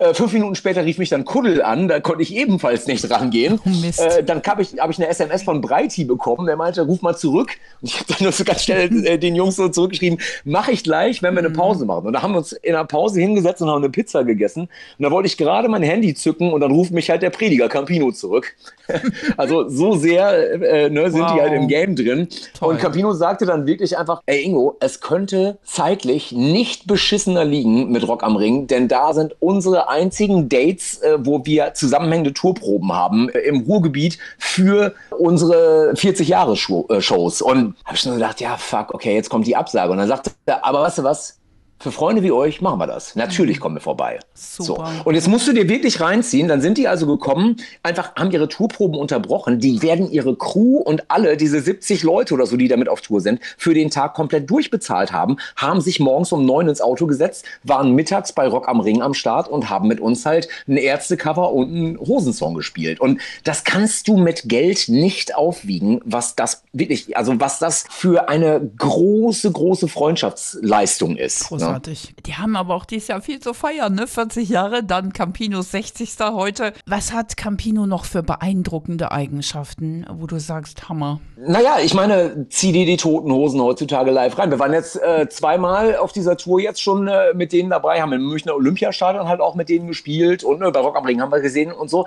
Äh, 0.00 0.14
fünf 0.14 0.32
Minuten 0.32 0.54
später 0.54 0.82
rief 0.84 0.96
mich 0.96 1.10
dann 1.10 1.26
Kuddel 1.26 1.60
an, 1.62 1.86
da 1.86 2.00
konnte 2.00 2.22
ich 2.22 2.34
ebenfalls 2.34 2.86
nicht 2.86 3.08
rangehen. 3.10 3.60
Oh. 3.70 4.02
Äh, 4.02 4.22
dann 4.22 4.42
habe 4.46 4.62
ich, 4.62 4.78
hab 4.78 4.90
ich 4.90 4.98
eine 4.98 5.08
SMS 5.08 5.42
von 5.42 5.60
Breiti 5.60 6.04
bekommen, 6.04 6.46
der 6.46 6.56
meinte, 6.56 6.82
ruf 6.82 7.02
mal 7.02 7.16
zurück. 7.16 7.50
Und 7.80 7.88
ich 7.88 7.94
habe 7.98 8.04
dann 8.08 8.18
nur 8.20 8.32
so 8.32 8.44
ganz 8.44 8.64
schnell 8.64 9.04
äh, 9.06 9.18
den 9.18 9.34
Jungs 9.34 9.56
so 9.56 9.68
zurückgeschrieben, 9.68 10.18
mache 10.44 10.72
ich 10.72 10.84
gleich, 10.84 11.22
wenn 11.22 11.34
wir 11.34 11.40
eine 11.40 11.50
Pause 11.50 11.84
machen. 11.84 12.06
Und 12.06 12.12
da 12.12 12.22
haben 12.22 12.32
wir 12.32 12.38
uns 12.38 12.52
in 12.52 12.74
einer 12.74 12.84
Pause 12.84 13.20
hingesetzt 13.20 13.62
und 13.62 13.68
haben 13.68 13.78
eine 13.82 13.90
Pizza 13.90 14.24
gegessen. 14.24 14.62
Und 14.62 15.02
da 15.02 15.10
wollte 15.10 15.26
ich 15.26 15.36
gerade 15.36 15.68
mein 15.68 15.82
Handy 15.82 16.14
zücken 16.14 16.52
und 16.52 16.60
dann 16.60 16.72
ruft 16.72 16.92
mich 16.92 17.10
halt 17.10 17.22
der 17.22 17.30
Prediger 17.30 17.68
Campino 17.68 18.12
zurück. 18.12 18.54
also 19.36 19.68
so 19.68 19.96
sehr 19.96 20.62
äh, 20.62 20.90
ne, 20.90 21.10
sind 21.10 21.20
Wow. 21.20 21.34
die 21.34 21.40
halt 21.40 21.52
im 21.52 21.68
Game 21.68 21.96
drin. 21.96 22.28
Toll. 22.58 22.74
Und 22.74 22.80
Campino 22.80 23.12
sagte 23.12 23.46
dann 23.46 23.66
wirklich 23.66 23.98
einfach, 23.98 24.22
ey 24.26 24.42
Ingo, 24.42 24.76
es 24.80 25.00
könnte 25.00 25.58
zeitlich 25.64 26.32
nicht 26.32 26.86
beschissener 26.86 27.44
liegen 27.44 27.90
mit 27.90 28.06
Rock 28.06 28.22
am 28.22 28.36
Ring, 28.36 28.66
denn 28.66 28.88
da 28.88 29.12
sind 29.12 29.36
unsere 29.40 29.88
einzigen 29.90 30.48
Dates, 30.48 31.02
äh, 31.02 31.18
wo 31.20 31.44
wir 31.44 31.74
zusammenhängende 31.74 32.32
Tourproben 32.32 32.92
haben 32.92 33.28
äh, 33.28 33.40
im 33.40 33.62
Ruhrgebiet 33.62 34.18
für 34.38 34.94
unsere 35.10 35.94
40 35.96 36.28
Jahre 36.28 36.52
äh, 36.52 37.00
Shows. 37.00 37.42
Und 37.42 37.74
habe 37.84 37.96
ich 37.96 38.06
nur 38.06 38.14
gedacht, 38.14 38.40
ja 38.40 38.56
fuck, 38.56 38.94
okay, 38.94 39.14
jetzt 39.14 39.28
kommt 39.28 39.46
die 39.46 39.56
Absage. 39.56 39.92
Und 39.92 39.98
dann 39.98 40.08
sagte 40.08 40.30
er, 40.46 40.64
aber 40.64 40.82
weißt 40.82 40.98
du 40.98 41.04
was? 41.04 41.39
Für 41.82 41.92
Freunde 41.92 42.22
wie 42.22 42.30
euch 42.30 42.60
machen 42.60 42.78
wir 42.78 42.86
das. 42.86 43.16
Natürlich 43.16 43.58
kommen 43.58 43.76
wir 43.76 43.80
vorbei. 43.80 44.18
Super. 44.34 44.92
So. 44.98 45.04
Und 45.04 45.14
jetzt 45.14 45.28
musst 45.28 45.48
du 45.48 45.54
dir 45.54 45.66
wirklich 45.66 45.98
reinziehen. 45.98 46.46
Dann 46.46 46.60
sind 46.60 46.76
die 46.76 46.86
also 46.86 47.06
gekommen, 47.06 47.56
einfach 47.82 48.14
haben 48.16 48.30
ihre 48.32 48.48
Tourproben 48.48 49.00
unterbrochen. 49.00 49.60
Die 49.60 49.80
werden 49.80 50.10
ihre 50.10 50.36
Crew 50.36 50.76
und 50.76 51.10
alle, 51.10 51.38
diese 51.38 51.58
70 51.58 52.02
Leute 52.02 52.34
oder 52.34 52.44
so, 52.44 52.58
die 52.58 52.68
damit 52.68 52.90
auf 52.90 53.00
Tour 53.00 53.22
sind, 53.22 53.40
für 53.56 53.72
den 53.72 53.88
Tag 53.88 54.12
komplett 54.12 54.50
durchbezahlt 54.50 55.10
haben, 55.10 55.38
haben 55.56 55.80
sich 55.80 56.00
morgens 56.00 56.32
um 56.32 56.44
neun 56.44 56.68
ins 56.68 56.82
Auto 56.82 57.06
gesetzt, 57.06 57.46
waren 57.64 57.94
mittags 57.94 58.34
bei 58.34 58.46
Rock 58.46 58.68
am 58.68 58.80
Ring 58.80 59.00
am 59.00 59.14
Start 59.14 59.48
und 59.48 59.70
haben 59.70 59.88
mit 59.88 60.00
uns 60.00 60.26
halt 60.26 60.48
ein 60.68 60.76
Ärztecover 60.76 61.50
und 61.54 61.68
einen 61.74 61.98
Hosensong 61.98 62.52
gespielt. 62.52 63.00
Und 63.00 63.22
das 63.44 63.64
kannst 63.64 64.06
du 64.06 64.18
mit 64.18 64.50
Geld 64.50 64.90
nicht 64.90 65.34
aufwiegen, 65.34 66.02
was 66.04 66.36
das 66.36 66.62
wirklich, 66.74 67.16
also 67.16 67.40
was 67.40 67.58
das 67.58 67.86
für 67.88 68.28
eine 68.28 68.60
große, 68.76 69.50
große 69.50 69.88
Freundschaftsleistung 69.88 71.16
ist. 71.16 71.48
ne? 71.69 71.69
Großartig. 71.70 72.14
Die 72.26 72.34
haben 72.34 72.56
aber 72.56 72.74
auch 72.74 72.84
dieses 72.84 73.08
Jahr 73.08 73.20
viel 73.20 73.40
zu 73.40 73.54
feiern, 73.54 73.94
ne? 73.94 74.06
40 74.06 74.48
Jahre, 74.48 74.82
dann 74.82 75.12
Campinos 75.12 75.70
60. 75.70 76.10
heute. 76.20 76.72
Was 76.86 77.12
hat 77.12 77.36
Campino 77.36 77.86
noch 77.86 78.04
für 78.04 78.22
beeindruckende 78.22 79.12
Eigenschaften, 79.12 80.06
wo 80.12 80.26
du 80.26 80.38
sagst, 80.38 80.88
Hammer? 80.88 81.20
Naja, 81.36 81.76
ich 81.82 81.94
meine, 81.94 82.46
zieh 82.50 82.72
dir 82.72 82.86
die 82.86 82.96
toten 82.96 83.32
Hosen 83.32 83.60
heutzutage 83.60 84.10
live 84.10 84.38
rein. 84.38 84.50
Wir 84.50 84.58
waren 84.58 84.72
jetzt 84.72 85.00
äh, 85.00 85.28
zweimal 85.28 85.96
auf 85.96 86.12
dieser 86.12 86.36
Tour 86.36 86.60
jetzt 86.60 86.82
schon 86.82 87.08
äh, 87.08 87.34
mit 87.34 87.52
denen 87.52 87.70
dabei, 87.70 88.02
haben 88.02 88.12
im 88.12 88.26
Münchner 88.26 88.54
Olympiastadion 88.54 89.28
halt 89.28 89.40
auch 89.40 89.54
mit 89.54 89.68
denen 89.68 89.86
gespielt 89.86 90.44
und 90.44 90.62
äh, 90.62 90.70
bei 90.70 90.80
Rock 90.80 90.96
am 90.96 91.04
Ring 91.04 91.20
haben 91.20 91.32
wir 91.32 91.40
gesehen 91.40 91.72
und 91.72 91.88
so. 91.88 92.06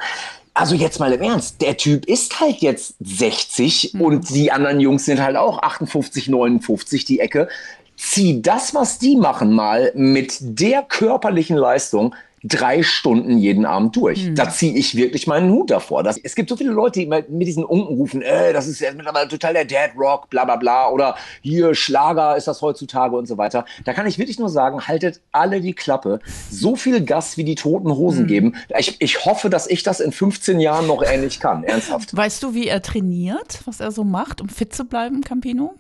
Also 0.56 0.75
jetzt 0.75 1.00
mal 1.00 1.12
im 1.12 1.21
Ernst, 1.21 1.62
der 1.62 1.77
Typ 1.77 2.06
ist 2.06 2.39
halt 2.39 2.57
jetzt 2.57 2.95
60 3.00 3.95
und 4.00 4.30
die 4.30 4.51
anderen 4.51 4.80
Jungs 4.80 5.06
sind 5.06 5.19
halt 5.19 5.36
auch 5.36 5.63
58, 5.63 6.27
59 6.27 7.06
die 7.06 7.19
Ecke. 7.19 7.48
Zieh 7.95 8.42
das, 8.42 8.74
was 8.74 9.00
die 9.00 9.16
machen, 9.16 9.54
mal 9.54 9.92
mit 9.95 10.38
der 10.42 10.81
körperlichen 10.84 11.57
Leistung 11.57 12.16
drei 12.44 12.84
Stunden 12.84 13.38
jeden 13.38 13.66
Abend 13.66 13.95
durch. 13.95 14.34
Da 14.34 14.50
ziehe 14.50 14.74
ich 14.74 14.95
wirklich 14.95 15.28
meinen 15.28 15.51
Hut 15.51 15.72
davor. 15.72 16.04
Das, 16.04 16.18
es 16.18 16.36
gibt 16.36 16.50
so 16.50 16.57
viele 16.57 16.72
Leute, 16.72 17.00
die 17.00 17.06
mit 17.06 17.48
diesen 17.48 17.63
Unken 17.63 17.95
rufen, 17.95 18.22
äh, 18.22 18.51
das 18.51 18.68
ist 18.68 18.81
jetzt 18.81 18.98
mittlerweile 18.98 19.30
total 19.30 19.54
der 19.54 19.66
Dead 19.66 19.92
Rock, 19.98 20.30
bla 20.30 20.44
bla 20.44 20.57
bla, 20.57 20.90
oder 20.90 21.16
hier 21.42 21.74
Schlager 21.74 22.36
ist 22.36 22.48
das 22.48 22.62
heutzutage 22.62 23.16
und 23.16 23.28
so 23.28 23.38
weiter. 23.38 23.66
Da 23.86 23.94
kann 23.94 24.06
ich 24.07 24.18
wirklich 24.18 24.39
nur 24.39 24.50
sagen, 24.50 24.88
haltet 24.88 25.22
alle 25.31 25.62
die 25.62 25.74
Klappe. 25.74 26.19
So 26.51 26.75
viel 26.75 27.04
Gas, 27.04 27.38
wie 27.38 27.46
die 27.46 27.56
toten 27.56 27.92
Hosen 27.92 28.28
geben. 28.28 28.56
Ich, 28.78 29.00
ich 29.00 29.25
hoffe, 29.25 29.50
dass 29.50 29.68
ich 29.68 29.84
das 29.84 30.00
in 30.00 30.12
15 30.12 30.60
Jahren 30.60 30.88
noch 30.88 31.01
ähnlich 31.01 31.39
kann, 31.39 31.63
ernsthaft. 31.63 32.16
Weißt 32.16 32.44
du, 32.44 32.54
wie 32.54 32.68
er 32.68 32.81
trainiert, 32.81 33.62
was 33.66 33.80
er 33.80 33.92
so 33.92 34.04
macht, 34.04 34.42
um 34.42 34.50
fit 34.50 34.74
zu 34.74 34.86
bleiben, 34.86 35.22
Campino? 35.22 35.75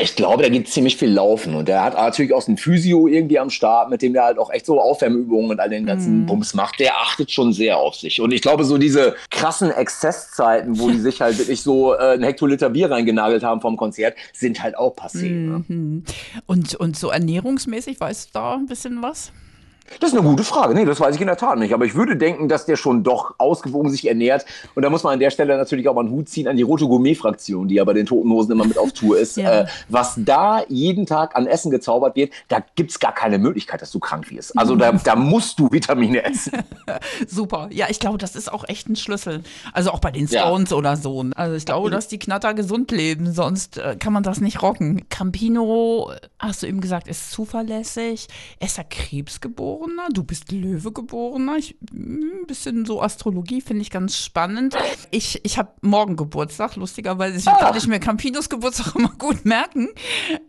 Ich 0.00 0.16
glaube, 0.16 0.42
da 0.42 0.48
geht 0.48 0.68
ziemlich 0.68 0.96
viel 0.96 1.10
Laufen 1.10 1.54
und 1.54 1.68
der 1.68 1.84
hat 1.84 1.94
natürlich 1.94 2.32
auch 2.32 2.46
einen 2.48 2.56
Physio 2.56 3.06
irgendwie 3.06 3.38
am 3.38 3.50
Start, 3.50 3.90
mit 3.90 4.02
dem 4.02 4.14
der 4.14 4.24
halt 4.24 4.38
auch 4.38 4.50
echt 4.50 4.66
so 4.66 4.80
Aufwärmübungen 4.80 5.50
und 5.50 5.60
all 5.60 5.68
den 5.68 5.84
ganzen 5.84 6.26
Bums 6.26 6.54
macht. 6.54 6.80
Der 6.80 6.96
achtet 6.96 7.30
schon 7.30 7.52
sehr 7.52 7.76
auf 7.76 7.96
sich. 7.96 8.20
Und 8.20 8.32
ich 8.32 8.40
glaube, 8.40 8.64
so 8.64 8.78
diese 8.78 9.14
krassen 9.30 9.70
Exzesszeiten, 9.70 10.78
wo 10.78 10.90
die 10.90 10.98
sich 11.00 11.20
halt 11.20 11.38
wirklich 11.38 11.62
so 11.62 11.94
äh, 11.94 12.14
einen 12.14 12.22
Hektoliter 12.22 12.70
Bier 12.70 12.90
reingenagelt 12.90 13.42
haben 13.42 13.60
vom 13.60 13.76
Konzert, 13.76 14.16
sind 14.32 14.62
halt 14.62 14.76
auch 14.76 14.96
passiert. 14.96 15.32
Ne? 15.32 16.02
Und, 16.46 16.74
und 16.74 16.96
so 16.96 17.10
ernährungsmäßig, 17.10 18.00
weißt 18.00 18.28
du 18.28 18.30
da 18.32 18.54
ein 18.54 18.66
bisschen 18.66 19.02
was? 19.02 19.32
Das 19.98 20.12
ist 20.12 20.18
eine 20.18 20.26
gute 20.26 20.44
Frage. 20.44 20.74
Nee, 20.74 20.84
das 20.84 21.00
weiß 21.00 21.14
ich 21.16 21.20
in 21.20 21.26
der 21.26 21.36
Tat 21.36 21.58
nicht. 21.58 21.74
Aber 21.74 21.84
ich 21.84 21.94
würde 21.94 22.16
denken, 22.16 22.48
dass 22.48 22.64
der 22.64 22.76
schon 22.76 23.02
doch 23.02 23.34
ausgewogen 23.38 23.90
sich 23.90 24.06
ernährt. 24.06 24.46
Und 24.74 24.82
da 24.82 24.90
muss 24.90 25.02
man 25.02 25.14
an 25.14 25.20
der 25.20 25.30
Stelle 25.30 25.56
natürlich 25.56 25.88
auch 25.88 25.94
mal 25.94 26.02
einen 26.02 26.10
Hut 26.10 26.28
ziehen 26.28 26.46
an 26.46 26.56
die 26.56 26.62
Rote 26.62 26.86
Gourmet-Fraktion, 26.86 27.66
die 27.68 27.74
ja 27.74 27.84
bei 27.84 27.92
den 27.92 28.06
Toten 28.06 28.30
Hosen 28.30 28.52
immer 28.52 28.64
mit 28.64 28.78
auf 28.78 28.92
Tour 28.92 29.18
ist. 29.18 29.36
Ja. 29.40 29.60
Äh, 29.62 29.66
was 29.88 30.14
da 30.18 30.62
jeden 30.68 31.06
Tag 31.06 31.34
an 31.34 31.46
Essen 31.46 31.70
gezaubert 31.70 32.14
wird, 32.14 32.30
da 32.48 32.58
gibt's 32.74 32.98
gar 32.98 33.14
keine 33.14 33.38
Möglichkeit, 33.38 33.80
dass 33.80 33.90
du 33.90 33.98
krank 33.98 34.30
wirst. 34.30 34.58
Also 34.58 34.76
da, 34.76 34.92
da 34.92 35.16
musst 35.16 35.58
du 35.58 35.70
Vitamine 35.72 36.24
essen. 36.24 36.52
Super. 37.26 37.68
Ja, 37.70 37.86
ich 37.88 38.00
glaube, 38.00 38.18
das 38.18 38.36
ist 38.36 38.52
auch 38.52 38.68
echt 38.68 38.88
ein 38.90 38.96
Schlüssel. 38.96 39.42
Also 39.72 39.92
auch 39.92 40.00
bei 40.00 40.10
den 40.10 40.26
Ja. 40.26 40.42
Stones 40.42 40.74
oder 40.74 40.96
so. 40.96 41.24
Also 41.36 41.56
ich 41.56 41.64
glaube, 41.64 41.88
dass 41.88 42.08
die 42.08 42.18
Knatter 42.18 42.52
gesund 42.52 42.90
leben, 42.90 43.32
sonst 43.32 43.78
äh, 43.78 43.96
kann 43.98 44.12
man 44.12 44.22
das 44.22 44.40
nicht 44.42 44.60
rocken. 44.62 45.08
Campino, 45.08 46.12
hast 46.38 46.62
du 46.62 46.66
eben 46.66 46.82
gesagt, 46.82 47.08
ist 47.08 47.30
zuverlässig. 47.30 48.28
Er 48.58 48.66
ist 48.66 48.76
ja 48.76 48.84
Krebsgeborener. 49.80 50.08
Du 50.12 50.22
bist 50.24 50.52
Löwe-Geborener. 50.52 51.56
Ich, 51.56 51.76
ein 51.92 52.46
bisschen 52.46 52.84
so 52.84 53.02
Astrologie 53.02 53.60
finde 53.60 53.82
ich 53.82 53.90
ganz 53.90 54.16
spannend. 54.16 54.76
Ich, 55.10 55.40
ich 55.44 55.58
habe 55.58 55.70
morgen 55.80 56.16
Geburtstag, 56.16 56.76
lustigerweise. 56.76 57.34
Deswegen 57.34 57.56
kann 57.56 57.76
ich 57.76 57.86
mir 57.86 58.00
Campinos 58.00 58.48
Geburtstag 58.48 58.94
immer 58.94 59.12
gut 59.18 59.44
merken. 59.44 59.88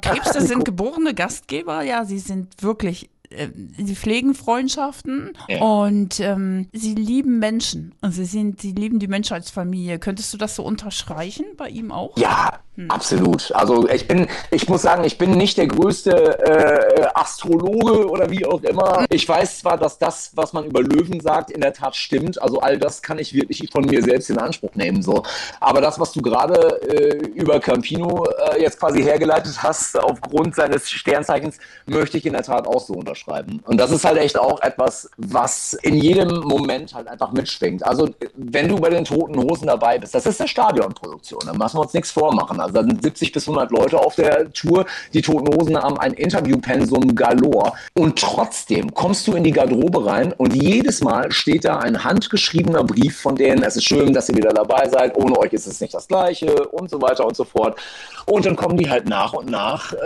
Krebse 0.02 0.42
sind 0.46 0.66
geborene 0.66 1.14
Gastgeber. 1.14 1.82
Ja, 1.84 2.06
sie 2.06 2.20
sind 2.20 2.62
wirklich 2.62 3.10
äh, 3.30 3.48
sie 3.78 3.96
pflegen 3.96 4.34
Freundschaften 4.36 5.34
Ja. 5.48 5.62
und 5.62 6.20
ähm, 6.20 6.68
sie 6.74 6.96
lieben 6.96 7.40
Menschen. 7.40 7.96
Und 8.02 8.12
sie 8.12 8.26
sind, 8.26 8.62
sie 8.62 8.72
lieben 8.74 9.00
die 9.00 9.08
Menschheitsfamilie. 9.08 10.00
Könntest 10.00 10.34
du 10.34 10.38
das 10.38 10.56
so 10.56 10.64
unterstreichen 10.64 11.46
bei 11.58 11.70
ihm 11.70 11.92
auch? 11.92 12.18
Ja, 12.18 12.60
absolut. 12.90 13.52
Also 13.54 13.88
ich 13.90 14.08
bin, 14.08 14.28
ich 14.52 14.68
muss 14.68 14.82
sagen, 14.82 15.04
ich 15.04 15.18
bin 15.18 15.32
nicht 15.32 15.58
der 15.58 15.68
größte 15.68 16.40
äh, 16.40 17.08
Astrologe 17.14 18.10
oder 18.10 18.30
wie 18.30 18.46
auch 18.46 18.62
immer. 18.64 19.06
Ich 19.10 19.28
weiß 19.28 19.60
zwar, 19.60 19.78
dass 19.78 19.98
das, 19.98 20.32
was 20.36 20.54
man 20.54 20.66
über 20.66 20.82
Löwen 20.82 21.20
sagt, 21.20 21.52
in 21.52 21.62
der 21.62 21.74
Tat 21.74 21.96
stimmt. 21.96 22.42
Also 22.42 22.60
all 22.60 22.78
das 22.78 23.02
kann 23.02 23.20
ich 23.20 23.34
wirklich 23.34 23.70
von 23.72 23.86
mir 23.86 24.04
selbst 24.04 24.30
in 24.30 24.38
Anspruch 24.38 24.76
nehmen. 24.76 25.02
So. 25.02 25.24
Aber 25.60 25.82
das, 25.82 26.00
was 26.00 26.12
du 26.12 26.22
gerade 26.22 26.82
äh, 26.82 27.18
über 27.36 27.60
Campino 27.60 28.26
äh, 28.26 28.62
jetzt 28.62 28.80
quasi 28.80 29.04
hergeleitet 29.04 29.62
hast, 29.62 29.98
aufgrund 30.00 30.56
seines 30.56 30.90
Sternzeichens, 30.90 31.58
möchte 31.86 32.18
ich 32.18 32.26
in 32.26 32.34
der 32.34 32.44
Tat 32.44 32.68
auch 32.68 32.80
so 32.80 32.94
unterschreiben. 32.94 33.62
Und 33.66 33.78
das 33.78 33.92
ist 33.92 34.06
halt 34.06 34.18
echt 34.18 34.40
auch 34.40 34.62
etwas, 34.62 35.10
was 35.18 35.74
in 35.74 35.96
jedem 35.96 36.42
Moment 36.42 36.94
halt 36.94 37.08
einfach 37.08 37.32
mitschwingt. 37.32 37.86
Also 37.86 38.10
wenn 38.36 38.68
du 38.68 38.76
bei 38.78 38.90
den 38.90 39.06
Toten 39.06 39.38
Hosen 39.38 39.68
dabei 39.68 40.00
bist, 40.00 40.16
das 40.16 40.26
ist 40.26 40.40
eine 40.40 40.48
Stadionproduktion. 40.48 41.42
Da 41.46 41.54
müssen 41.54 41.78
wir 41.78 41.82
uns 41.82 41.94
nichts 41.94 42.12
vormachen. 42.12 42.60
Also 42.60 42.71
Also 42.72 42.82
da 42.82 42.88
sind 42.88 43.04
70 43.04 43.32
bis 43.32 43.48
100 43.48 43.72
Leute 43.72 44.00
auf 44.00 44.16
der 44.16 44.52
Tour. 44.52 44.86
Die 45.14 45.22
Toten 45.22 45.54
Hosen 45.54 45.78
haben 45.78 45.98
ein 45.98 46.14
Interviewpensum 46.14 47.16
galore. 47.16 47.74
Und 47.94 48.20
trotzdem 48.20 48.94
kommst 48.94 49.28
du 49.28 49.34
in 49.34 49.44
die 49.44 49.52
Garderobe 49.52 50.06
rein 50.06 50.34
und 50.34 50.56
jedes 50.56 51.02
Mal 51.02 51.32
steht 51.32 51.66
da 51.66 51.80
ein 51.80 52.04
handgeschriebener 52.04 52.84
Brief 52.84 53.20
von 53.20 53.36
denen. 53.36 53.64
Es 53.64 53.76
ist 53.76 53.86
schön, 53.86 54.14
dass 54.14 54.30
ihr 54.30 54.36
wieder 54.36 54.54
dabei 54.54 54.88
seid. 54.90 55.18
Ohne 55.18 55.38
euch 55.38 55.54
ist 55.54 55.68
es 55.68 55.82
nicht 55.82 55.94
das 55.94 56.08
Gleiche 56.08 56.68
und 56.70 56.90
so 56.90 57.02
weiter 57.02 57.26
und 57.26 57.36
so 57.36 57.44
fort. 57.44 57.80
Und 58.26 58.46
dann 58.46 58.56
kommen 58.56 58.78
die 58.78 58.90
halt 58.90 59.08
nach 59.08 59.34
und 59.34 59.50
nach 59.50 59.94
äh, 59.94 59.98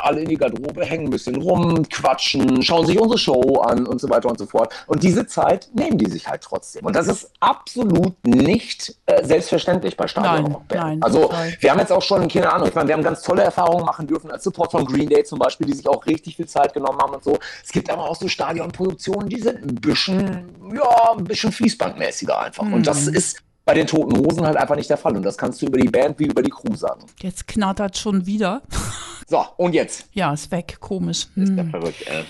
alle 0.00 0.20
in 0.20 0.28
die 0.28 0.36
Garderobe, 0.36 0.84
hängen 0.84 1.06
ein 1.06 1.10
bisschen 1.10 1.36
rum, 1.36 1.88
quatschen, 1.88 2.62
schauen 2.62 2.86
sich 2.86 2.98
unsere 2.98 3.18
Show 3.18 3.60
an 3.60 3.86
und 3.86 4.00
so 4.00 4.08
weiter 4.08 4.28
und 4.28 4.38
so 4.38 4.46
fort. 4.46 4.72
Und 4.86 5.02
diese 5.02 5.26
Zeit 5.26 5.68
nehmen 5.74 5.98
die 5.98 6.10
sich 6.10 6.28
halt 6.28 6.42
trotzdem. 6.42 6.84
Und 6.84 6.94
das 6.94 7.08
ist 7.08 7.30
absolut 7.40 8.14
nicht 8.24 8.94
äh, 9.06 9.24
selbstverständlich 9.24 9.96
bei 9.96 10.06
Stadion. 10.06 10.56
Also 11.00 11.30
wir 11.60 11.70
haben 11.70 11.78
jetzt 11.78 11.92
auch 11.92 12.01
schon, 12.02 12.28
keine 12.28 12.52
Ahnung, 12.52 12.68
ich 12.68 12.74
meine, 12.74 12.88
wir 12.88 12.94
haben 12.94 13.02
ganz 13.02 13.22
tolle 13.22 13.42
Erfahrungen 13.42 13.84
machen 13.84 14.06
dürfen 14.06 14.30
als 14.30 14.44
Support 14.44 14.72
von 14.72 14.84
Green 14.84 15.08
Day 15.08 15.24
zum 15.24 15.38
Beispiel, 15.38 15.66
die 15.66 15.74
sich 15.74 15.88
auch 15.88 16.04
richtig 16.06 16.36
viel 16.36 16.46
Zeit 16.46 16.74
genommen 16.74 16.98
haben 17.00 17.14
und 17.14 17.24
so. 17.24 17.38
Es 17.64 17.72
gibt 17.72 17.90
aber 17.90 18.08
auch 18.08 18.16
so 18.16 18.28
Stadionproduktionen, 18.28 19.28
die 19.28 19.40
sind 19.40 19.62
ein 19.62 19.74
bisschen, 19.76 20.48
ja, 20.74 21.12
ein 21.16 21.24
bisschen 21.24 21.52
fließbandmäßiger 21.52 22.38
einfach. 22.38 22.64
Mhm. 22.64 22.74
Und 22.74 22.86
das 22.86 23.06
mhm. 23.06 23.14
ist 23.14 23.38
bei 23.64 23.74
den 23.74 23.86
Toten 23.86 24.16
Hosen 24.18 24.44
halt 24.44 24.56
einfach 24.56 24.76
nicht 24.76 24.90
der 24.90 24.96
Fall. 24.96 25.16
Und 25.16 25.22
das 25.22 25.38
kannst 25.38 25.62
du 25.62 25.66
über 25.66 25.78
die 25.78 25.88
Band 25.88 26.18
wie 26.18 26.26
über 26.26 26.42
die 26.42 26.50
Crew 26.50 26.74
sagen. 26.74 27.06
Jetzt 27.20 27.46
knattert 27.46 27.96
schon 27.96 28.26
wieder. 28.26 28.62
So, 29.28 29.44
und 29.56 29.74
jetzt? 29.74 30.06
Ja, 30.12 30.32
ist 30.34 30.50
weg. 30.50 30.76
Komisch. 30.80 31.28
Hm. 31.34 31.42
Ist 31.42 31.56
der 31.56 31.64
verrückt, 31.66 32.06
äh. 32.06 32.24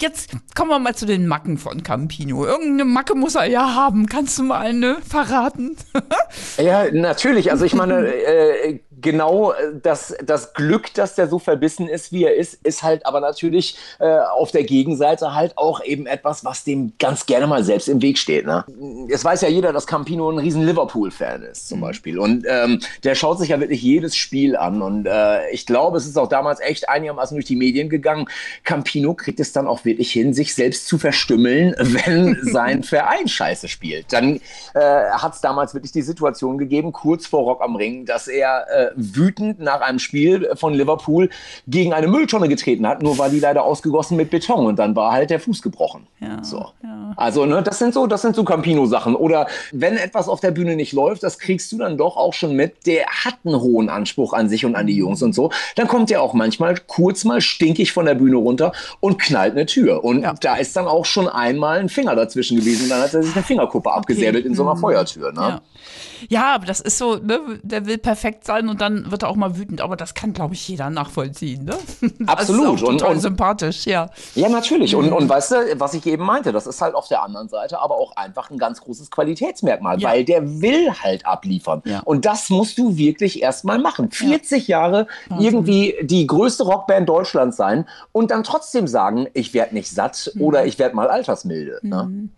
Jetzt 0.00 0.30
kommen 0.56 0.70
wir 0.70 0.78
mal 0.78 0.94
zu 0.94 1.06
den 1.06 1.26
Macken 1.26 1.58
von 1.58 1.82
Campino. 1.82 2.46
Irgendeine 2.46 2.84
Macke 2.84 3.14
muss 3.14 3.34
er 3.34 3.44
ja 3.44 3.74
haben. 3.74 4.06
Kannst 4.06 4.38
du 4.38 4.44
mal 4.44 4.66
eine 4.66 4.96
verraten? 5.02 5.76
ja, 6.56 6.90
natürlich. 6.90 7.52
Also 7.52 7.64
ich 7.64 7.74
meine, 7.74 8.06
äh, 8.08 8.80
genau 9.00 9.54
das, 9.82 10.14
das 10.24 10.52
Glück, 10.54 10.92
dass 10.94 11.14
der 11.14 11.28
so 11.28 11.38
verbissen 11.38 11.88
ist, 11.88 12.12
wie 12.12 12.24
er 12.24 12.34
ist, 12.34 12.54
ist 12.64 12.82
halt 12.82 13.06
aber 13.06 13.20
natürlich 13.20 13.76
äh, 13.98 14.18
auf 14.18 14.50
der 14.50 14.64
Gegenseite 14.64 15.34
halt 15.34 15.56
auch 15.56 15.82
eben 15.82 16.06
etwas, 16.06 16.44
was 16.44 16.64
dem 16.64 16.92
ganz 16.98 17.26
gerne 17.26 17.46
mal 17.46 17.64
selbst 17.64 17.88
im 17.88 18.02
Weg 18.02 18.18
steht. 18.18 18.46
Ne? 18.46 18.64
Es 19.10 19.24
weiß 19.24 19.42
ja 19.42 19.48
jeder, 19.48 19.72
dass 19.72 19.86
Campino 19.86 20.30
ein 20.30 20.38
riesen 20.38 20.64
Liverpool-Fan 20.64 21.42
ist 21.42 21.68
zum 21.68 21.78
mhm. 21.78 21.82
Beispiel. 21.82 22.18
Und 22.18 22.44
ähm, 22.48 22.80
der 23.04 23.14
schaut 23.14 23.38
sich 23.38 23.50
ja 23.50 23.60
wirklich 23.60 23.82
jedes 23.82 24.16
Spiel 24.16 24.56
an. 24.56 24.82
Und 24.82 25.06
äh, 25.06 25.48
ich 25.50 25.66
glaube, 25.66 25.96
es 25.96 26.06
ist 26.06 26.18
auch 26.18 26.28
damals 26.28 26.48
damals 26.48 26.60
echt 26.60 26.88
einigermaßen 26.88 27.36
durch 27.36 27.46
die 27.46 27.56
Medien 27.56 27.88
gegangen. 27.88 28.26
Campino 28.64 29.14
kriegt 29.14 29.40
es 29.40 29.52
dann 29.52 29.66
auch 29.66 29.84
wirklich 29.84 30.12
hin, 30.12 30.32
sich 30.32 30.54
selbst 30.54 30.86
zu 30.86 30.98
verstümmeln, 30.98 31.74
wenn 31.78 32.38
sein 32.42 32.82
Verein 32.84 33.28
scheiße 33.28 33.68
spielt. 33.68 34.12
Dann 34.12 34.40
äh, 34.74 34.80
hat 35.10 35.34
es 35.34 35.40
damals 35.40 35.74
wirklich 35.74 35.92
die 35.92 36.02
Situation 36.02 36.58
gegeben, 36.58 36.92
kurz 36.92 37.26
vor 37.26 37.42
Rock 37.42 37.62
am 37.62 37.76
Ring, 37.76 38.04
dass 38.06 38.28
er 38.28 38.87
äh, 38.88 38.92
wütend 38.96 39.60
nach 39.60 39.80
einem 39.80 39.98
Spiel 39.98 40.50
von 40.54 40.74
Liverpool 40.74 41.30
gegen 41.66 41.92
eine 41.92 42.08
Mülltonne 42.08 42.48
getreten 42.48 42.86
hat, 42.86 43.02
nur 43.02 43.18
war 43.18 43.28
die 43.28 43.40
leider 43.40 43.64
ausgegossen 43.64 44.16
mit 44.16 44.30
Beton 44.30 44.66
und 44.66 44.78
dann 44.78 44.94
war 44.96 45.12
halt 45.12 45.30
der 45.30 45.40
Fuß 45.40 45.62
gebrochen. 45.62 46.06
Ja, 46.20 46.42
so. 46.42 46.68
Ja. 46.82 47.12
Also, 47.16 47.46
ne, 47.46 47.62
das 47.62 47.78
sind 47.78 47.94
so, 47.94 48.06
das 48.06 48.22
sind 48.22 48.36
so 48.36 48.44
Campino-Sachen. 48.44 49.14
Oder 49.14 49.46
wenn 49.72 49.96
etwas 49.96 50.28
auf 50.28 50.40
der 50.40 50.50
Bühne 50.50 50.76
nicht 50.76 50.92
läuft, 50.92 51.22
das 51.22 51.38
kriegst 51.38 51.72
du 51.72 51.78
dann 51.78 51.96
doch 51.96 52.16
auch 52.16 52.34
schon 52.34 52.54
mit, 52.54 52.86
der 52.86 53.06
hat 53.06 53.34
einen 53.44 53.60
hohen 53.60 53.88
Anspruch 53.88 54.32
an 54.32 54.48
sich 54.48 54.64
und 54.64 54.74
an 54.74 54.86
die 54.86 54.96
Jungs 54.96 55.22
und 55.22 55.34
so. 55.34 55.50
Dann 55.76 55.88
kommt 55.88 56.10
er 56.10 56.22
auch 56.22 56.34
manchmal 56.34 56.76
kurz 56.86 57.24
mal 57.24 57.40
stinkig 57.40 57.92
von 57.92 58.06
der 58.06 58.14
Bühne 58.14 58.36
runter 58.36 58.72
und 59.00 59.18
knallt 59.18 59.52
eine 59.52 59.66
Tür. 59.66 60.04
Und 60.04 60.22
ja. 60.22 60.34
da 60.40 60.56
ist 60.56 60.76
dann 60.76 60.86
auch 60.86 61.04
schon 61.04 61.28
einmal 61.28 61.78
ein 61.78 61.88
Finger 61.88 62.14
dazwischen 62.14 62.58
gewesen. 62.58 62.88
Dann 62.88 63.00
hat 63.00 63.14
er 63.14 63.22
sich 63.22 63.34
eine 63.34 63.44
Fingerkuppe 63.44 63.88
okay. 63.88 63.98
abgesäbelt 63.98 64.46
in 64.46 64.54
so 64.54 64.62
einer 64.62 64.74
mhm. 64.74 64.80
Feuertür. 64.80 65.32
Ne? 65.32 65.40
Ja. 65.40 65.60
ja. 66.28 66.54
aber 66.54 66.66
das 66.66 66.80
ist 66.80 66.98
so, 66.98 67.16
ne, 67.16 67.40
der 67.62 67.86
will 67.86 67.98
perfekt 67.98 68.44
sein 68.44 68.68
und 68.68 68.77
dann 68.78 69.10
wird 69.10 69.22
er 69.22 69.28
auch 69.28 69.36
mal 69.36 69.56
wütend. 69.56 69.80
Aber 69.80 69.96
das 69.96 70.14
kann, 70.14 70.32
glaube 70.32 70.54
ich, 70.54 70.68
jeder 70.68 70.90
nachvollziehen. 70.90 71.64
Ne? 71.64 71.76
Absolut. 72.26 72.82
und, 72.82 73.02
und 73.02 73.20
sympathisch, 73.20 73.86
ja. 73.86 74.10
Ja, 74.34 74.48
natürlich. 74.48 74.94
Und, 74.94 75.12
und 75.12 75.28
weißt 75.28 75.52
du, 75.52 75.56
was 75.78 75.94
ich 75.94 76.06
eben 76.06 76.24
meinte, 76.24 76.52
das 76.52 76.66
ist 76.66 76.80
halt 76.80 76.94
auf 76.94 77.08
der 77.08 77.22
anderen 77.22 77.48
Seite 77.48 77.80
aber 77.80 77.96
auch 77.96 78.16
einfach 78.16 78.50
ein 78.50 78.58
ganz 78.58 78.80
großes 78.80 79.10
Qualitätsmerkmal, 79.10 80.00
ja. 80.00 80.10
weil 80.10 80.24
der 80.24 80.60
will 80.60 80.92
halt 80.92 81.26
abliefern. 81.26 81.82
Ja. 81.84 82.00
Und 82.00 82.24
das 82.24 82.50
musst 82.50 82.78
du 82.78 82.96
wirklich 82.96 83.42
erstmal 83.42 83.78
machen. 83.78 84.10
40 84.10 84.68
Jahre 84.68 85.06
irgendwie 85.38 85.94
die 86.02 86.26
größte 86.26 86.64
Rockband 86.64 87.08
Deutschlands 87.08 87.56
sein 87.56 87.86
und 88.12 88.30
dann 88.30 88.44
trotzdem 88.44 88.86
sagen, 88.86 89.28
ich 89.34 89.54
werde 89.54 89.74
nicht 89.74 89.90
satt 89.90 90.30
mhm. 90.34 90.42
oder 90.42 90.66
ich 90.66 90.78
werde 90.78 90.96
mal 90.96 91.08
altersmilde. 91.08 91.80
Ne? 91.82 92.04
Mhm. 92.04 92.16
Ne? 92.16 92.28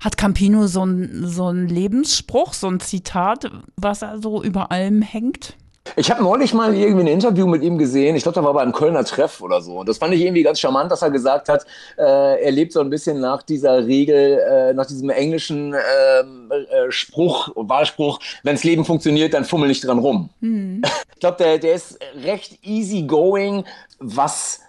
Hat 0.00 0.16
Campino 0.16 0.66
so 0.66 0.82
einen 0.82 1.26
so 1.26 1.50
Lebensspruch, 1.50 2.54
so 2.54 2.68
ein 2.68 2.80
Zitat, 2.80 3.50
was 3.76 4.02
er 4.02 4.18
so 4.20 4.42
über 4.42 4.70
allem 4.70 5.02
hängt? 5.02 5.56
Ich 5.96 6.10
habe 6.10 6.22
neulich 6.22 6.54
mal 6.54 6.74
irgendwie 6.74 7.04
ein 7.04 7.06
Interview 7.06 7.46
mit 7.46 7.62
ihm 7.62 7.78
gesehen. 7.78 8.16
Ich 8.16 8.22
glaube, 8.22 8.36
da 8.36 8.44
war 8.44 8.54
beim 8.54 8.72
Kölner 8.72 9.04
Treff 9.04 9.40
oder 9.40 9.60
so. 9.60 9.80
Und 9.80 9.88
das 9.88 9.98
fand 9.98 10.14
ich 10.14 10.20
irgendwie 10.20 10.42
ganz 10.42 10.60
charmant, 10.60 10.90
dass 10.90 11.02
er 11.02 11.10
gesagt 11.10 11.48
hat, 11.48 11.66
äh, 11.98 12.42
er 12.42 12.50
lebt 12.50 12.72
so 12.72 12.80
ein 12.80 12.90
bisschen 12.90 13.20
nach 13.20 13.42
dieser 13.42 13.86
Regel, 13.86 14.38
äh, 14.38 14.74
nach 14.74 14.86
diesem 14.86 15.10
englischen 15.10 15.74
ähm, 15.74 16.50
äh, 16.50 16.90
Spruch, 16.90 17.50
Wahlspruch, 17.54 18.20
wenns 18.42 18.64
Leben 18.64 18.84
funktioniert, 18.84 19.34
dann 19.34 19.44
fummel 19.44 19.68
nicht 19.68 19.84
dran 19.84 19.98
rum. 19.98 20.30
Mhm. 20.40 20.82
Ich 21.14 21.20
glaube, 21.20 21.36
der, 21.38 21.58
der 21.58 21.74
ist 21.74 21.98
recht 22.24 22.58
easy 22.62 23.02
going, 23.02 23.64
was 23.98 24.60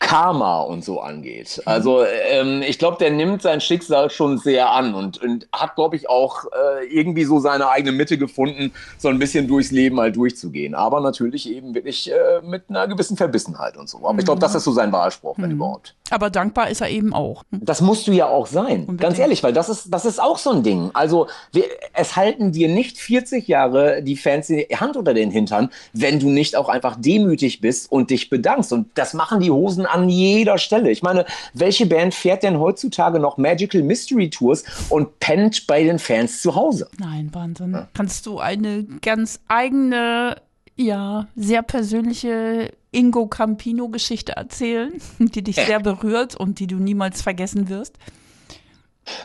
Karma 0.00 0.60
und 0.60 0.84
so 0.84 1.00
angeht. 1.00 1.60
Also 1.64 2.04
ähm, 2.04 2.62
ich 2.62 2.78
glaube, 2.78 2.98
der 2.98 3.10
nimmt 3.10 3.42
sein 3.42 3.60
Schicksal 3.60 4.10
schon 4.10 4.38
sehr 4.38 4.70
an 4.70 4.94
und, 4.94 5.20
und 5.20 5.48
hat, 5.52 5.74
glaube 5.74 5.96
ich, 5.96 6.08
auch 6.08 6.44
äh, 6.44 6.86
irgendwie 6.86 7.24
so 7.24 7.40
seine 7.40 7.68
eigene 7.68 7.92
Mitte 7.92 8.16
gefunden, 8.16 8.72
so 8.96 9.08
ein 9.08 9.18
bisschen 9.18 9.48
durchs 9.48 9.72
Leben 9.72 9.96
mal 9.96 10.12
durchzugehen. 10.12 10.74
Aber 10.74 11.00
natürlich 11.00 11.50
eben 11.50 11.74
wirklich 11.74 12.12
äh, 12.12 12.40
mit 12.44 12.64
einer 12.68 12.86
gewissen 12.86 13.16
Verbissenheit 13.16 13.76
und 13.76 13.88
so. 13.88 13.98
Aber 13.98 14.12
mhm. 14.12 14.20
ich 14.20 14.24
glaube, 14.24 14.40
das 14.40 14.54
ist 14.54 14.64
so 14.64 14.72
sein 14.72 14.92
Wahlspruch, 14.92 15.36
wenn 15.38 15.50
mhm. 15.50 15.56
überhaupt. 15.56 15.96
Aber 16.10 16.30
dankbar 16.30 16.70
ist 16.70 16.80
er 16.80 16.88
eben 16.88 17.12
auch. 17.12 17.42
Das 17.50 17.80
musst 17.80 18.06
du 18.06 18.12
ja 18.12 18.28
auch 18.28 18.46
sein. 18.46 18.80
Unbedingt. 18.80 19.00
Ganz 19.00 19.18
ehrlich, 19.18 19.42
weil 19.42 19.52
das 19.52 19.68
ist, 19.68 19.92
das 19.92 20.04
ist 20.04 20.22
auch 20.22 20.38
so 20.38 20.50
ein 20.50 20.62
Ding. 20.62 20.90
Also 20.94 21.26
wir, 21.52 21.64
es 21.92 22.16
halten 22.16 22.52
dir 22.52 22.68
nicht 22.68 22.98
40 22.98 23.48
Jahre 23.48 24.02
die 24.02 24.16
Fans 24.16 24.46
die 24.46 24.64
Hand 24.74 24.96
unter 24.96 25.12
den 25.12 25.30
Hintern, 25.30 25.70
wenn 25.92 26.18
du 26.20 26.30
nicht 26.30 26.56
auch 26.56 26.68
einfach 26.68 26.96
demütig 26.98 27.60
bist 27.60 27.90
und 27.90 28.10
dich 28.10 28.30
bedankst. 28.30 28.72
Und 28.72 28.88
das 28.94 29.12
machen 29.12 29.40
die 29.40 29.50
Hosen 29.50 29.86
an 29.88 30.08
jeder 30.08 30.58
Stelle. 30.58 30.90
Ich 30.90 31.02
meine, 31.02 31.24
welche 31.54 31.86
Band 31.86 32.14
fährt 32.14 32.42
denn 32.42 32.58
heutzutage 32.58 33.18
noch 33.18 33.36
Magical 33.38 33.82
Mystery 33.82 34.30
Tours 34.30 34.64
und 34.88 35.18
pennt 35.20 35.66
bei 35.66 35.82
den 35.82 35.98
Fans 35.98 36.42
zu 36.42 36.54
Hause? 36.54 36.88
Nein, 36.98 37.30
Wahnsinn. 37.32 37.72
Ja. 37.72 37.88
Kannst 37.94 38.26
du 38.26 38.38
eine 38.38 38.84
ganz 39.02 39.40
eigene, 39.48 40.36
ja, 40.76 41.26
sehr 41.36 41.62
persönliche 41.62 42.72
Ingo 42.90 43.26
Campino-Geschichte 43.26 44.32
erzählen, 44.32 44.92
die 45.18 45.42
dich 45.42 45.56
sehr 45.56 45.80
berührt 45.80 46.36
und 46.36 46.60
die 46.60 46.66
du 46.66 46.76
niemals 46.76 47.22
vergessen 47.22 47.68
wirst? 47.68 47.98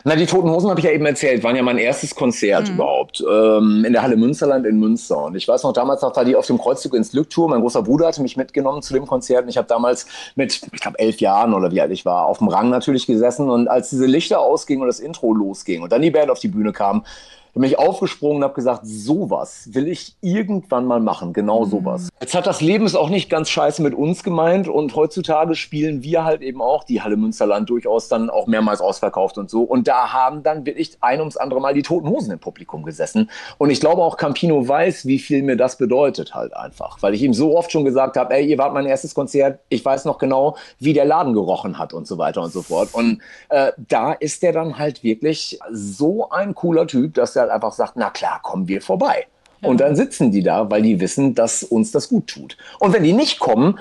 Na, 0.04 0.16
die 0.16 0.26
Toten 0.26 0.50
Hosen 0.50 0.70
habe 0.70 0.80
ich 0.80 0.86
ja 0.86 0.92
eben 0.92 1.06
erzählt, 1.06 1.42
waren 1.42 1.56
ja 1.56 1.62
mein 1.62 1.78
erstes 1.78 2.14
Konzert 2.14 2.68
mhm. 2.68 2.74
überhaupt 2.74 3.22
ähm, 3.28 3.84
in 3.86 3.92
der 3.92 4.02
Halle 4.02 4.16
Münsterland 4.16 4.66
in 4.66 4.78
Münster. 4.78 5.24
Und 5.24 5.36
ich 5.36 5.46
weiß 5.46 5.62
noch, 5.62 5.72
damals 5.72 6.02
noch 6.02 6.14
war 6.14 6.24
die 6.24 6.36
auf 6.36 6.46
dem 6.46 6.58
Kreuzzug 6.58 6.94
ins 6.94 7.12
Glücktour. 7.12 7.48
Mein 7.48 7.60
großer 7.60 7.82
Bruder 7.82 8.06
hatte 8.06 8.22
mich 8.22 8.36
mitgenommen 8.36 8.82
zu 8.82 8.94
dem 8.94 9.06
Konzert. 9.06 9.44
Und 9.44 9.48
ich 9.48 9.56
habe 9.56 9.68
damals 9.68 10.06
mit, 10.34 10.60
ich 10.72 10.80
glaube, 10.80 10.98
elf 10.98 11.20
Jahren 11.20 11.54
oder 11.54 11.70
wie 11.70 11.80
alt 11.80 11.90
ich 11.90 12.04
war, 12.04 12.26
auf 12.26 12.38
dem 12.38 12.48
Rang 12.48 12.70
natürlich 12.70 13.06
gesessen. 13.06 13.50
Und 13.50 13.68
als 13.68 13.90
diese 13.90 14.06
Lichter 14.06 14.40
ausgingen 14.40 14.82
und 14.82 14.88
das 14.88 15.00
Intro 15.00 15.32
losging 15.32 15.82
und 15.82 15.92
dann 15.92 16.02
die 16.02 16.10
Band 16.10 16.30
auf 16.30 16.40
die 16.40 16.48
Bühne 16.48 16.72
kam, 16.72 17.04
bin 17.54 17.70
ich 17.70 17.78
aufgesprungen 17.78 18.38
und 18.38 18.44
habe 18.44 18.54
gesagt, 18.54 18.80
sowas 18.84 19.68
will 19.72 19.88
ich 19.88 20.16
irgendwann 20.20 20.86
mal 20.86 21.00
machen, 21.00 21.32
genau 21.32 21.64
mhm. 21.64 21.70
sowas. 21.70 22.08
Jetzt 22.20 22.34
hat 22.34 22.46
das 22.46 22.60
Leben 22.60 22.84
es 22.84 22.94
auch 22.94 23.08
nicht 23.08 23.30
ganz 23.30 23.48
scheiße 23.48 23.82
mit 23.82 23.94
uns 23.94 24.24
gemeint 24.24 24.68
und 24.68 24.94
heutzutage 24.96 25.54
spielen 25.54 26.02
wir 26.02 26.24
halt 26.24 26.42
eben 26.42 26.60
auch 26.60 26.84
die 26.84 27.02
Halle 27.02 27.16
Münsterland 27.16 27.70
durchaus 27.70 28.08
dann 28.08 28.28
auch 28.28 28.46
mehrmals 28.46 28.80
ausverkauft 28.80 29.38
und 29.38 29.48
so. 29.50 29.62
Und 29.62 29.86
da 29.86 30.12
haben 30.12 30.42
dann 30.42 30.66
wirklich 30.66 30.98
ein 31.00 31.20
ums 31.20 31.36
andere 31.36 31.60
Mal 31.60 31.74
die 31.74 31.82
Toten 31.82 32.08
Hosen 32.08 32.32
im 32.32 32.38
Publikum 32.38 32.82
gesessen. 32.82 33.30
Und 33.58 33.70
ich 33.70 33.80
glaube 33.80 34.02
auch 34.02 34.16
Campino 34.16 34.66
weiß, 34.66 35.06
wie 35.06 35.18
viel 35.18 35.42
mir 35.42 35.56
das 35.56 35.78
bedeutet 35.78 36.34
halt 36.34 36.56
einfach, 36.56 37.02
weil 37.02 37.14
ich 37.14 37.22
ihm 37.22 37.34
so 37.34 37.56
oft 37.56 37.70
schon 37.70 37.84
gesagt 37.84 38.16
habe, 38.16 38.34
ey, 38.34 38.46
ihr 38.46 38.58
wart 38.58 38.74
mein 38.74 38.86
erstes 38.86 39.14
Konzert, 39.14 39.60
ich 39.68 39.84
weiß 39.84 40.04
noch 40.04 40.18
genau, 40.18 40.56
wie 40.78 40.92
der 40.92 41.04
Laden 41.04 41.34
gerochen 41.34 41.78
hat 41.78 41.92
und 41.92 42.06
so 42.06 42.18
weiter 42.18 42.42
und 42.42 42.52
so 42.52 42.62
fort. 42.62 42.88
Und 42.92 43.20
äh, 43.48 43.72
da 43.76 44.12
ist 44.12 44.42
der 44.42 44.52
dann 44.52 44.78
halt 44.78 45.04
wirklich 45.04 45.58
so 45.70 46.30
ein 46.30 46.54
cooler 46.54 46.86
Typ, 46.86 47.14
dass 47.14 47.36
er 47.36 47.43
halt 47.44 47.52
einfach 47.52 47.72
sagt, 47.72 47.94
na 47.96 48.10
klar, 48.10 48.40
kommen 48.42 48.68
wir 48.68 48.82
vorbei. 48.82 49.26
Ja. 49.60 49.68
Und 49.68 49.80
dann 49.80 49.96
sitzen 49.96 50.30
die 50.30 50.42
da, 50.42 50.70
weil 50.70 50.82
die 50.82 51.00
wissen, 51.00 51.34
dass 51.34 51.62
uns 51.62 51.92
das 51.92 52.08
gut 52.08 52.26
tut. 52.26 52.56
Und 52.80 52.92
wenn 52.92 53.02
die 53.02 53.12
nicht 53.12 53.38
kommen, 53.38 53.78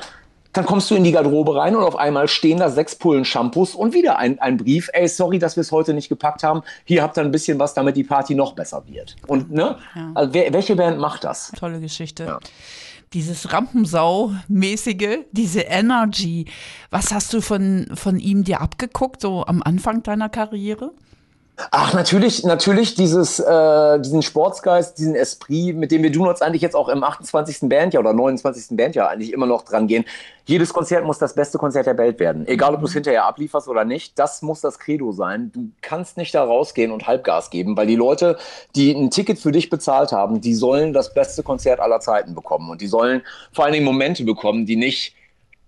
dann 0.54 0.66
kommst 0.66 0.90
du 0.92 0.96
in 0.96 1.04
die 1.04 1.12
Garderobe 1.12 1.56
rein 1.56 1.76
und 1.76 1.84
auf 1.84 1.96
einmal 1.96 2.28
stehen 2.28 2.60
da 2.60 2.70
sechs 2.70 2.96
Pullen 2.96 3.26
Shampoos 3.26 3.74
und 3.74 3.94
wieder 3.94 4.20
ein, 4.20 4.40
ein 4.40 4.58
Brief. 4.58 4.90
Ey, 4.94 5.08
sorry, 5.08 5.40
dass 5.40 5.56
wir 5.56 5.62
es 5.62 5.72
heute 5.72 5.96
nicht 5.96 6.10
gepackt 6.10 6.44
haben. 6.44 6.62
Hier 6.86 7.02
habt 7.02 7.18
ihr 7.18 7.24
ein 7.24 7.32
bisschen 7.32 7.58
was, 7.58 7.74
damit 7.74 7.98
die 7.98 8.04
Party 8.04 8.36
noch 8.36 8.54
besser 8.54 8.84
wird. 8.88 9.16
Und 9.26 9.52
ne? 9.52 9.78
Ja. 9.96 10.12
Also, 10.14 10.34
wer, 10.34 10.54
welche 10.54 10.76
Band 10.76 11.00
macht 11.00 11.24
das? 11.24 11.52
Tolle 11.58 11.80
Geschichte. 11.80 12.26
Ja. 12.26 12.40
Dieses 13.14 13.52
Rampensau-mäßige, 13.52 15.26
diese 15.32 15.62
Energy. 15.62 16.46
Was 16.92 17.12
hast 17.12 17.34
du 17.34 17.42
von, 17.42 17.88
von 17.94 18.20
ihm 18.20 18.44
dir 18.44 18.62
abgeguckt, 18.62 19.22
so 19.22 19.46
am 19.46 19.62
Anfang 19.64 20.04
deiner 20.04 20.30
Karriere? 20.30 20.92
Ach, 21.70 21.94
natürlich, 21.94 22.44
natürlich 22.44 22.96
dieses, 22.96 23.40
äh, 23.40 24.00
diesen 24.00 24.24
Sportsgeist, 24.24 24.98
diesen 24.98 25.14
Esprit, 25.14 25.76
mit 25.76 25.92
dem 25.92 26.02
wir 26.02 26.12
Donuts 26.12 26.42
eigentlich 26.42 26.64
jetzt 26.64 26.76
auch 26.76 26.90
im 26.90 27.04
28. 27.04 27.70
Bandjahr 27.70 28.02
oder 28.02 28.14
29. 28.14 28.76
Bandjahr 28.76 29.10
eigentlich 29.10 29.32
immer 29.32 29.46
noch 29.46 29.64
dran 29.64 29.86
gehen. 29.86 30.04
Jedes 30.46 30.74
Konzert 30.74 31.06
muss 31.06 31.20
das 31.20 31.36
beste 31.36 31.60
Konzert 31.60 31.86
der 31.86 31.98
Welt 32.00 32.20
werden. 32.20 32.48
Egal, 32.48 32.74
ob 32.74 32.80
du 32.80 32.88
es 32.88 32.94
hinterher 32.94 33.26
ablieferst 33.26 33.68
oder 33.68 33.86
nicht, 33.86 34.18
das 34.18 34.42
muss 34.42 34.62
das 34.62 34.80
Credo 34.80 35.12
sein. 35.12 35.52
Du 35.54 35.70
kannst 35.82 36.18
nicht 36.18 36.34
da 36.34 36.44
rausgehen 36.44 36.92
und 36.92 37.06
Halbgas 37.06 37.52
geben, 37.52 37.78
weil 37.78 37.86
die 37.86 37.96
Leute, 37.96 38.38
die 38.76 38.92
ein 38.92 39.12
Ticket 39.12 39.38
für 39.38 39.52
dich 39.52 39.70
bezahlt 39.70 40.12
haben, 40.12 40.42
die 40.42 40.56
sollen 40.56 40.92
das 40.92 41.14
beste 41.14 41.44
Konzert 41.44 41.80
aller 41.80 42.00
Zeiten 42.00 42.34
bekommen. 42.34 42.72
Und 42.72 42.82
die 42.82 42.88
sollen 42.88 43.22
vor 43.52 43.66
allen 43.66 43.74
Dingen 43.74 43.86
Momente 43.86 44.24
bekommen, 44.24 44.66
die 44.66 44.76
nicht 44.76 45.16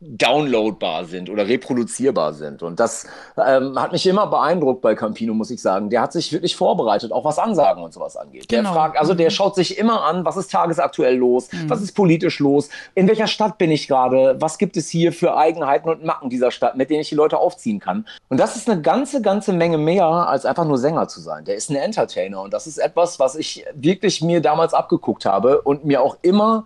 downloadbar 0.02 1.06
sind 1.06 1.30
oder 1.30 1.48
reproduzierbar 1.48 2.34
sind. 2.34 2.62
Und 2.62 2.80
das 2.80 3.08
ähm, 3.38 3.80
hat 3.82 3.94
mich 3.94 4.06
immer 4.06 4.28
beeindruckt 4.28 4.82
bei 4.82 4.94
Campino, 4.94 5.34
muss 5.34 5.50
ich 5.52 5.62
sagen. 5.62 5.90
Der 5.90 6.02
hat 6.02 6.12
sich 6.12 6.34
wirklich 6.34 6.56
vorbereitet, 6.56 7.14
auch 7.14 7.24
was 7.24 7.40
Ansagen 7.40 7.82
und 7.82 7.94
sowas 7.94 8.18
angeht. 8.18 8.50
Genau. 8.50 8.64
Der 8.64 8.74
fragt, 8.74 9.00
also 9.00 9.14
der 9.14 9.28
mhm. 9.28 9.34
schaut 9.34 9.56
sich 9.56 9.78
immer 9.78 10.04
an, 10.04 10.25
was 10.25 10.36
ist 10.36 10.52
tagesaktuell 10.52 11.16
los, 11.16 11.52
mhm. 11.52 11.70
was 11.70 11.82
ist 11.82 11.94
politisch 11.94 12.40
los, 12.40 12.70
in 12.94 13.08
welcher 13.08 13.28
Stadt 13.28 13.58
bin 13.58 13.72
ich 13.72 13.88
gerade, 13.88 14.36
was 14.40 14.58
gibt 14.58 14.75
es 14.75 14.90
hier 14.90 15.14
für 15.14 15.38
Eigenheiten 15.38 15.90
und 15.90 16.04
Macken 16.04 16.30
dieser 16.30 16.52
Stadt, 16.52 16.75
mit 16.75 16.90
denen 16.90 17.02
ich 17.02 17.10
die 17.10 17.16
Leute 17.16 17.38
aufziehen 17.38 17.80
kann. 17.80 18.06
Und 18.28 18.40
das 18.40 18.58
ist 18.58 18.70
eine 18.70 18.82
ganze, 18.82 19.22
ganze 19.22 19.54
Menge 19.54 19.78
mehr, 19.78 20.06
als 20.06 20.46
einfach 20.46 20.66
nur 20.66 20.78
Sänger 20.78 21.08
zu 21.08 21.22
sein. 21.22 21.46
Der 21.46 21.56
ist 21.56 21.70
ein 21.70 21.78
Entertainer 21.78 22.42
und 22.42 22.54
das 22.54 22.68
ist 22.68 22.78
etwas, 22.80 23.20
was 23.20 23.36
ich 23.36 23.66
wirklich 23.74 24.22
mir 24.22 24.42
damals 24.42 24.74
abgeguckt 24.74 25.25
habe 25.25 25.62
und 25.62 25.86
mir 25.86 26.02
auch 26.02 26.18
immer 26.22 26.66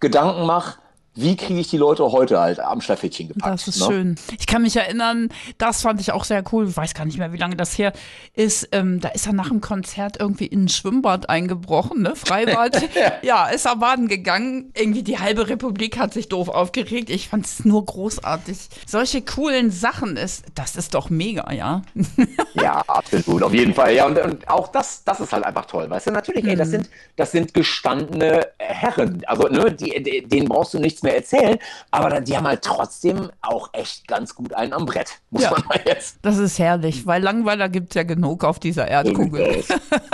Gedanken 0.00 0.46
mache, 0.46 0.78
wie 1.14 1.36
kriege 1.36 1.60
ich 1.60 1.68
die 1.68 1.76
Leute 1.76 2.10
heute 2.10 2.40
halt 2.40 2.58
am 2.58 2.80
Stafettchen 2.80 3.28
gepackt? 3.28 3.52
Das 3.52 3.68
ist 3.68 3.80
ne? 3.80 3.86
schön. 3.86 4.14
Ich 4.38 4.46
kann 4.46 4.62
mich 4.62 4.76
erinnern, 4.76 5.28
das 5.58 5.82
fand 5.82 6.00
ich 6.00 6.12
auch 6.12 6.24
sehr 6.24 6.42
cool. 6.52 6.68
Ich 6.68 6.76
weiß 6.76 6.94
gar 6.94 7.04
nicht 7.04 7.18
mehr, 7.18 7.32
wie 7.34 7.36
lange 7.36 7.54
das 7.54 7.76
her 7.76 7.92
ist. 8.34 8.68
Ähm, 8.72 9.00
da 9.00 9.08
ist 9.08 9.26
er 9.26 9.34
nach 9.34 9.48
dem 9.48 9.60
Konzert 9.60 10.18
irgendwie 10.18 10.46
in 10.46 10.64
ein 10.64 10.68
Schwimmbad 10.68 11.28
eingebrochen, 11.28 12.00
ne? 12.00 12.14
Freibad. 12.16 12.88
ja. 13.22 13.48
ist 13.48 13.66
er 13.66 13.76
baden 13.76 14.08
gegangen. 14.08 14.72
Irgendwie 14.74 15.02
die 15.02 15.18
halbe 15.18 15.48
Republik 15.48 15.98
hat 15.98 16.14
sich 16.14 16.30
doof 16.30 16.48
aufgeregt. 16.48 17.10
Ich 17.10 17.28
fand 17.28 17.44
es 17.44 17.64
nur 17.64 17.84
großartig. 17.84 18.56
Solche 18.86 19.20
coolen 19.20 19.70
Sachen 19.70 20.16
ist, 20.16 20.46
das 20.54 20.76
ist 20.76 20.94
doch 20.94 21.10
mega, 21.10 21.52
ja. 21.52 21.82
ja, 22.54 22.82
absolut, 22.86 23.42
auf 23.42 23.52
jeden 23.52 23.74
Fall. 23.74 23.94
Ja, 23.94 24.06
und, 24.06 24.18
und, 24.18 24.48
auch 24.48 24.68
das, 24.68 25.04
das 25.04 25.20
ist 25.20 25.32
halt 25.32 25.44
einfach 25.44 25.66
toll. 25.66 25.90
Weißt 25.90 26.06
du, 26.06 26.10
natürlich, 26.12 26.46
ey, 26.46 26.56
das 26.56 26.68
mhm. 26.68 26.72
sind, 26.72 26.90
das 27.16 27.32
sind 27.32 27.52
gestandene 27.52 28.48
Herren. 28.58 29.22
Also, 29.26 29.48
ne, 29.48 29.70
die, 29.72 30.02
die, 30.02 30.26
denen 30.26 30.48
brauchst 30.48 30.72
du 30.72 30.78
nichts 30.78 31.01
mehr 31.02 31.16
erzählen, 31.16 31.58
aber 31.90 32.20
die 32.20 32.36
haben 32.36 32.46
halt 32.46 32.62
trotzdem 32.62 33.30
auch 33.40 33.70
echt 33.72 34.06
ganz 34.08 34.34
gut 34.34 34.54
einen 34.54 34.72
am 34.72 34.86
Brett, 34.86 35.20
muss 35.30 35.42
ja, 35.42 35.50
man 35.50 35.64
mal 35.68 35.80
jetzt. 35.84 36.18
Das 36.22 36.38
ist 36.38 36.58
herrlich, 36.58 37.06
weil 37.06 37.22
Langweiler 37.22 37.68
gibt 37.68 37.92
es 37.92 37.94
ja 37.94 38.02
genug 38.02 38.44
auf 38.44 38.58
dieser 38.58 38.88
Erdkugel. 38.88 39.64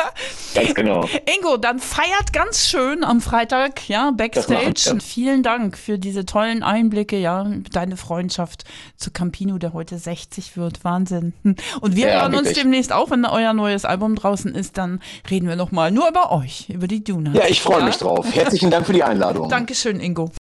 ganz 0.54 0.74
genau. 0.74 1.08
Ingo, 1.36 1.56
dann 1.56 1.78
feiert 1.78 2.32
ganz 2.32 2.66
schön 2.66 3.04
am 3.04 3.20
Freitag, 3.20 3.88
ja, 3.88 4.10
Backstage. 4.10 4.90
Und 4.90 5.02
vielen 5.02 5.42
Dank 5.42 5.76
für 5.76 5.98
diese 5.98 6.26
tollen 6.26 6.62
Einblicke, 6.62 7.18
ja, 7.18 7.46
deine 7.72 7.96
Freundschaft 7.96 8.64
zu 8.96 9.10
Campino, 9.10 9.58
der 9.58 9.72
heute 9.72 9.98
60 9.98 10.56
wird. 10.56 10.84
Wahnsinn. 10.84 11.34
Und 11.80 11.96
wir 11.96 12.08
ja, 12.08 12.20
hören 12.20 12.32
wirklich. 12.32 12.50
uns 12.50 12.58
demnächst 12.58 12.92
auch, 12.92 13.10
wenn 13.10 13.24
euer 13.24 13.52
neues 13.52 13.84
Album 13.84 14.14
draußen 14.14 14.54
ist, 14.54 14.78
dann 14.78 15.00
reden 15.30 15.48
wir 15.48 15.56
nochmal 15.56 15.90
nur 15.90 16.08
über 16.08 16.32
euch, 16.32 16.68
über 16.68 16.86
die 16.86 17.02
Duna. 17.02 17.32
Ja, 17.32 17.46
ich 17.46 17.62
freue 17.62 17.80
ja? 17.80 17.86
mich 17.86 17.96
drauf. 17.96 18.26
Herzlichen 18.34 18.70
Dank 18.70 18.86
für 18.86 18.92
die 18.92 19.02
Einladung. 19.02 19.48
Dankeschön, 19.48 20.00
Ingo. 20.00 20.30